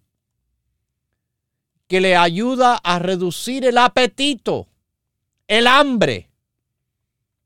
que 1.88 2.02
le 2.02 2.16
ayuda 2.16 2.80
a 2.84 2.98
reducir 2.98 3.66
el 3.66 3.78
apetito, 3.78 4.68
el 5.48 5.68
hambre 5.68 6.33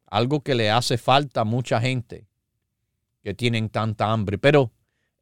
algo 0.09 0.41
que 0.41 0.55
le 0.55 0.71
hace 0.71 0.97
falta 0.97 1.41
a 1.41 1.45
mucha 1.45 1.79
gente 1.79 2.27
que 3.21 3.33
tienen 3.33 3.69
tanta 3.69 4.11
hambre. 4.11 4.37
Pero 4.37 4.71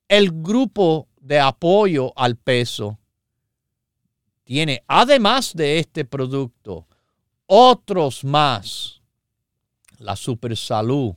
el 0.08 0.32
grupo 0.32 1.08
de 1.20 1.40
apoyo 1.40 2.14
al 2.16 2.38
peso 2.38 3.00
tiene, 4.44 4.84
además 4.88 5.54
de 5.56 5.80
este 5.80 6.06
producto, 6.06 6.88
otros 7.48 8.24
más. 8.24 9.02
La 9.98 10.16
super 10.16 10.56
salud, 10.56 11.16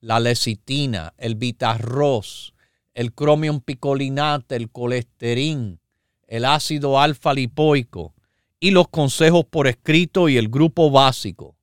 la 0.00 0.20
lecitina, 0.20 1.14
el 1.16 1.34
vitarroz, 1.34 2.54
el 2.94 3.12
cromium 3.12 3.60
picolinate, 3.60 4.56
el 4.56 4.70
colesterol, 4.70 5.80
el 6.26 6.44
ácido 6.44 7.00
alfa 7.00 7.32
lipoico 7.32 8.14
y 8.60 8.70
los 8.70 8.88
consejos 8.88 9.46
por 9.46 9.66
escrito 9.66 10.28
y 10.28 10.36
el 10.36 10.48
grupo 10.48 10.90
básico 10.90 11.57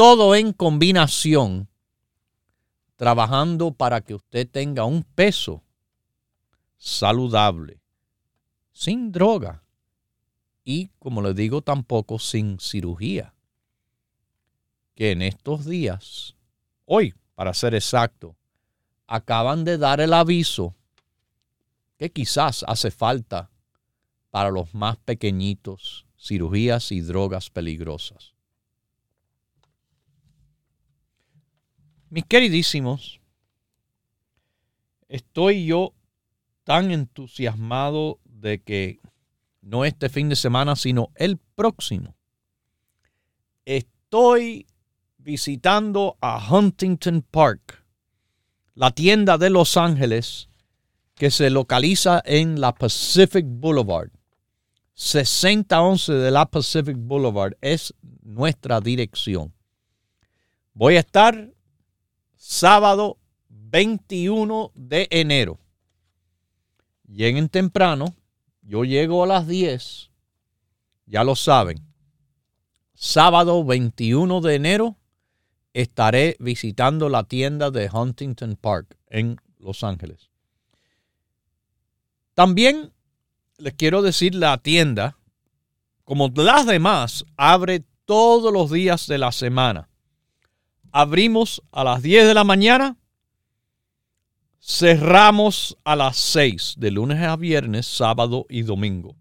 todo 0.00 0.34
en 0.34 0.54
combinación, 0.54 1.68
trabajando 2.96 3.72
para 3.72 4.00
que 4.00 4.14
usted 4.14 4.48
tenga 4.48 4.86
un 4.86 5.02
peso 5.02 5.62
saludable, 6.78 7.82
sin 8.72 9.12
droga 9.12 9.62
y, 10.64 10.88
como 10.98 11.20
le 11.20 11.34
digo, 11.34 11.60
tampoco 11.60 12.18
sin 12.18 12.58
cirugía. 12.60 13.34
Que 14.94 15.10
en 15.10 15.20
estos 15.20 15.66
días, 15.66 16.34
hoy, 16.86 17.12
para 17.34 17.52
ser 17.52 17.74
exacto, 17.74 18.34
acaban 19.06 19.64
de 19.64 19.76
dar 19.76 20.00
el 20.00 20.14
aviso 20.14 20.74
que 21.98 22.10
quizás 22.10 22.64
hace 22.66 22.90
falta 22.90 23.50
para 24.30 24.50
los 24.50 24.74
más 24.74 24.96
pequeñitos 24.96 26.06
cirugías 26.18 26.90
y 26.90 27.02
drogas 27.02 27.50
peligrosas. 27.50 28.39
Mis 32.12 32.24
queridísimos, 32.24 33.20
estoy 35.08 35.64
yo 35.64 35.94
tan 36.64 36.90
entusiasmado 36.90 38.18
de 38.24 38.60
que 38.60 38.98
no 39.60 39.84
este 39.84 40.08
fin 40.08 40.28
de 40.28 40.34
semana, 40.34 40.74
sino 40.74 41.12
el 41.14 41.38
próximo, 41.38 42.16
estoy 43.64 44.66
visitando 45.18 46.16
a 46.20 46.44
Huntington 46.50 47.22
Park, 47.30 47.84
la 48.74 48.90
tienda 48.90 49.38
de 49.38 49.50
Los 49.50 49.76
Ángeles 49.76 50.48
que 51.14 51.30
se 51.30 51.48
localiza 51.48 52.20
en 52.24 52.60
la 52.60 52.74
Pacific 52.74 53.46
Boulevard. 53.46 54.10
6011 54.94 56.12
de 56.14 56.30
la 56.32 56.46
Pacific 56.46 56.96
Boulevard 56.98 57.52
es 57.60 57.94
nuestra 58.22 58.80
dirección. 58.80 59.54
Voy 60.74 60.96
a 60.96 61.00
estar 61.00 61.52
sábado 62.40 63.18
21 63.50 64.72
de 64.74 65.08
enero. 65.10 65.60
Lleguen 67.06 67.50
temprano, 67.50 68.14
yo 68.62 68.84
llego 68.84 69.22
a 69.22 69.26
las 69.26 69.46
10, 69.46 70.10
ya 71.04 71.22
lo 71.22 71.36
saben. 71.36 71.84
Sábado 72.94 73.62
21 73.62 74.40
de 74.40 74.54
enero 74.54 74.96
estaré 75.74 76.36
visitando 76.40 77.10
la 77.10 77.24
tienda 77.24 77.70
de 77.70 77.90
Huntington 77.92 78.56
Park 78.56 78.96
en 79.08 79.36
Los 79.58 79.84
Ángeles. 79.84 80.30
También 82.32 82.90
les 83.58 83.74
quiero 83.74 84.00
decir 84.00 84.34
la 84.34 84.56
tienda, 84.56 85.18
como 86.04 86.32
las 86.34 86.64
demás, 86.64 87.26
abre 87.36 87.84
todos 88.06 88.50
los 88.50 88.70
días 88.70 89.06
de 89.08 89.18
la 89.18 89.30
semana 89.30 89.89
abrimos 90.92 91.62
a 91.72 91.84
las 91.84 92.02
10 92.02 92.26
de 92.26 92.34
la 92.34 92.44
mañana, 92.44 92.96
cerramos 94.60 95.78
a 95.84 95.96
las 95.96 96.16
6 96.16 96.74
de 96.78 96.90
lunes 96.90 97.22
a 97.22 97.36
viernes, 97.36 97.86
sábado 97.86 98.46
y 98.48 98.62
domingo. 98.62 99.16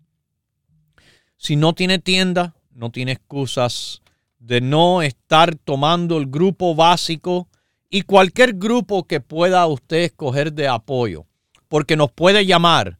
Si 1.38 1.56
no 1.56 1.74
tiene 1.74 2.00
tienda, 2.00 2.56
no 2.72 2.92
tiene 2.92 3.14
excusas 3.14 4.02
de 4.40 4.60
no 4.62 5.02
estar 5.02 5.56
tomando 5.56 6.18
el 6.18 6.28
grupo 6.28 6.76
básico 6.76 7.48
y 7.90 8.04
cualquier 8.04 8.54
grupo 8.54 9.06
que 9.06 9.20
pueda 9.20 9.68
usted 9.68 10.04
escoger 10.04 10.54
de 10.54 10.68
apoyo, 10.68 11.26
porque 11.68 11.98
nos 11.98 12.12
puede 12.12 12.46
llamar 12.46 13.00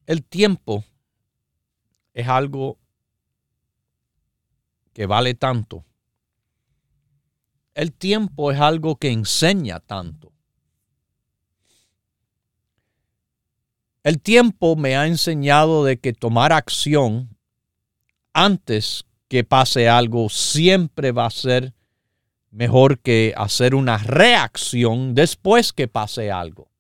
El 0.07 0.23
tiempo 0.23 0.85
es 2.14 2.29
algo 2.29 2.79
que 4.93 5.07
vale 5.07 5.35
tanto. 5.35 5.85
El 7.75 7.93
tiempo 7.93 8.53
es 8.53 8.61
algo 8.61 8.95
que 8.95 9.11
enseña 9.11 9.81
tanto. 9.81 10.38
El 14.09 14.23
tiempo 14.23 14.75
me 14.75 14.97
ha 14.97 15.07
enseñado 15.07 15.85
de 15.85 15.99
que 16.01 16.15
tomar 16.15 16.51
acción 16.51 17.37
antes 18.33 19.05
que 19.29 19.45
pase 19.45 19.87
algo 19.87 20.31
siempre 20.31 21.13
va 21.13 21.27
a 21.27 21.31
ser 21.31 21.75
mejor 22.51 23.01
que 23.01 23.35
hacer 23.37 23.75
una 23.75 23.99
reacción 23.99 25.15
después 25.15 25.75
que 25.75 25.89
pase 25.89 26.31
algo. 26.31 26.71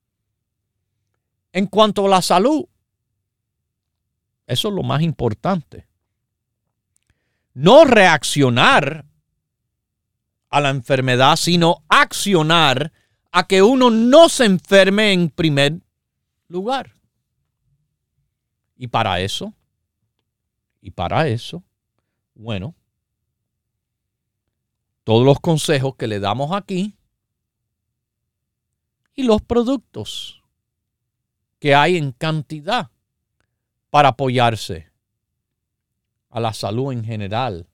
En 1.52 1.66
cuanto 1.66 2.06
a 2.06 2.08
la 2.08 2.22
salud, 2.22 2.64
eso 4.46 4.68
es 4.68 4.74
lo 4.74 4.82
más 4.82 5.02
importante. 5.02 5.86
no 7.52 7.84
reaccionar 7.84 9.04
a 10.48 10.60
la 10.62 10.70
enfermedad, 10.70 11.36
sino 11.36 11.84
accionar 11.90 12.90
a 13.32 13.46
que 13.46 13.60
uno 13.60 13.90
no 13.90 14.30
se 14.30 14.46
enferme 14.46 15.12
en 15.12 15.28
primer 15.28 15.82
lugar. 16.48 16.97
Y 18.78 18.86
para 18.86 19.20
eso, 19.20 19.52
y 20.80 20.92
para 20.92 21.26
eso, 21.26 21.64
bueno, 22.34 22.74
todos 25.02 25.26
los 25.26 25.40
consejos 25.40 25.96
que 25.96 26.06
le 26.06 26.20
damos 26.20 26.52
aquí 26.52 26.94
y 29.16 29.24
los 29.24 29.42
productos 29.42 30.44
que 31.58 31.74
hay 31.74 31.96
en 31.96 32.12
cantidad 32.12 32.88
para 33.90 34.10
apoyarse 34.10 34.92
a 36.30 36.38
la 36.38 36.52
salud 36.52 36.92
en 36.92 37.04
general, 37.04 37.66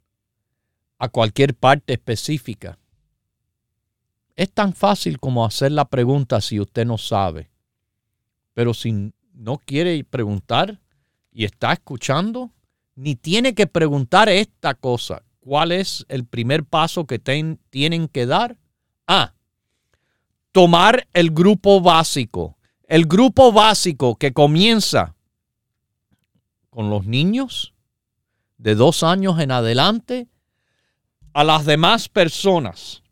a 0.99 1.09
cualquier 1.11 1.55
parte 1.55 1.93
específica. 1.93 2.79
Es 4.37 4.51
tan 4.53 4.73
fácil 4.73 5.21
como 5.21 5.45
hacer 5.45 5.73
la 5.73 5.85
pregunta 5.85 6.41
si 6.41 6.61
usted 6.61 6.87
no 6.87 6.97
sabe. 6.97 7.51
Pero 8.55 8.73
si 8.73 9.13
no 9.35 9.59
quiere 9.59 10.03
preguntar 10.05 10.81
y 11.35 11.45
está 11.45 11.72
escuchando, 11.72 12.53
ni 12.95 13.16
tiene 13.16 13.55
que 13.55 13.66
preguntar 13.66 14.28
esta 14.28 14.74
cosa. 14.74 15.24
¿Cuál 15.41 15.72
es 15.72 16.07
el 16.09 16.24
primer 16.24 16.64
paso 16.64 17.07
que 17.07 17.18
tienen 17.18 18.09
que 18.09 18.24
dar? 18.24 18.57
Ah, 19.07 19.35
tomar 20.53 21.07
el 21.12 21.32
grupo 21.32 21.80
básico. 21.80 22.57
El 22.87 23.07
grupo 23.07 23.53
básico 23.53 24.14
que 24.14 24.32
comienza 24.32 25.16
con 26.70 26.89
los 26.89 27.05
niños 27.05 27.74
de 28.57 28.76
dos 28.76 29.03
años 29.03 29.41
en 29.41 29.51
adelante 29.51 30.28
a 31.32 31.43
las 31.43 31.66
demás 31.66 32.09
personas. 32.09 33.03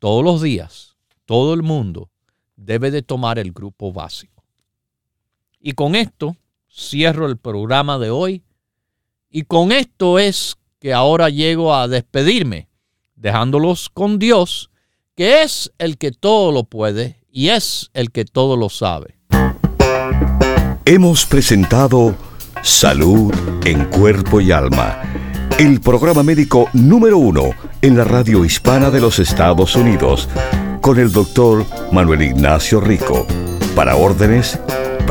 Todos 0.00 0.24
los 0.24 0.42
días, 0.42 0.96
todo 1.26 1.54
el 1.54 1.62
mundo 1.62 2.10
debe 2.56 2.90
de 2.90 3.02
tomar 3.02 3.38
el 3.38 3.52
grupo 3.52 3.92
básico. 3.92 4.31
Y 5.64 5.72
con 5.72 5.94
esto 5.94 6.36
cierro 6.68 7.26
el 7.26 7.36
programa 7.36 7.98
de 7.98 8.10
hoy. 8.10 8.42
Y 9.30 9.44
con 9.44 9.70
esto 9.70 10.18
es 10.18 10.56
que 10.80 10.92
ahora 10.92 11.30
llego 11.30 11.72
a 11.74 11.86
despedirme, 11.86 12.68
dejándolos 13.14 13.88
con 13.88 14.18
Dios 14.18 14.68
que 15.14 15.42
es 15.42 15.70
el 15.78 15.98
que 15.98 16.10
todo 16.10 16.52
lo 16.52 16.64
puede 16.64 17.20
y 17.30 17.50
es 17.50 17.90
el 17.94 18.10
que 18.10 18.24
todo 18.24 18.56
lo 18.56 18.68
sabe. 18.68 19.18
Hemos 20.84 21.26
presentado 21.26 22.16
Salud 22.62 23.32
en 23.64 23.84
Cuerpo 23.84 24.40
y 24.40 24.50
Alma, 24.50 25.02
el 25.58 25.80
programa 25.80 26.22
médico 26.22 26.68
número 26.72 27.18
uno 27.18 27.50
en 27.82 27.96
la 27.96 28.04
radio 28.04 28.44
hispana 28.44 28.90
de 28.90 29.00
los 29.00 29.18
Estados 29.18 29.76
Unidos, 29.76 30.28
con 30.80 30.98
el 30.98 31.12
doctor 31.12 31.66
Manuel 31.92 32.22
Ignacio 32.22 32.80
Rico. 32.80 33.26
Para 33.76 33.96
órdenes, 33.96 34.58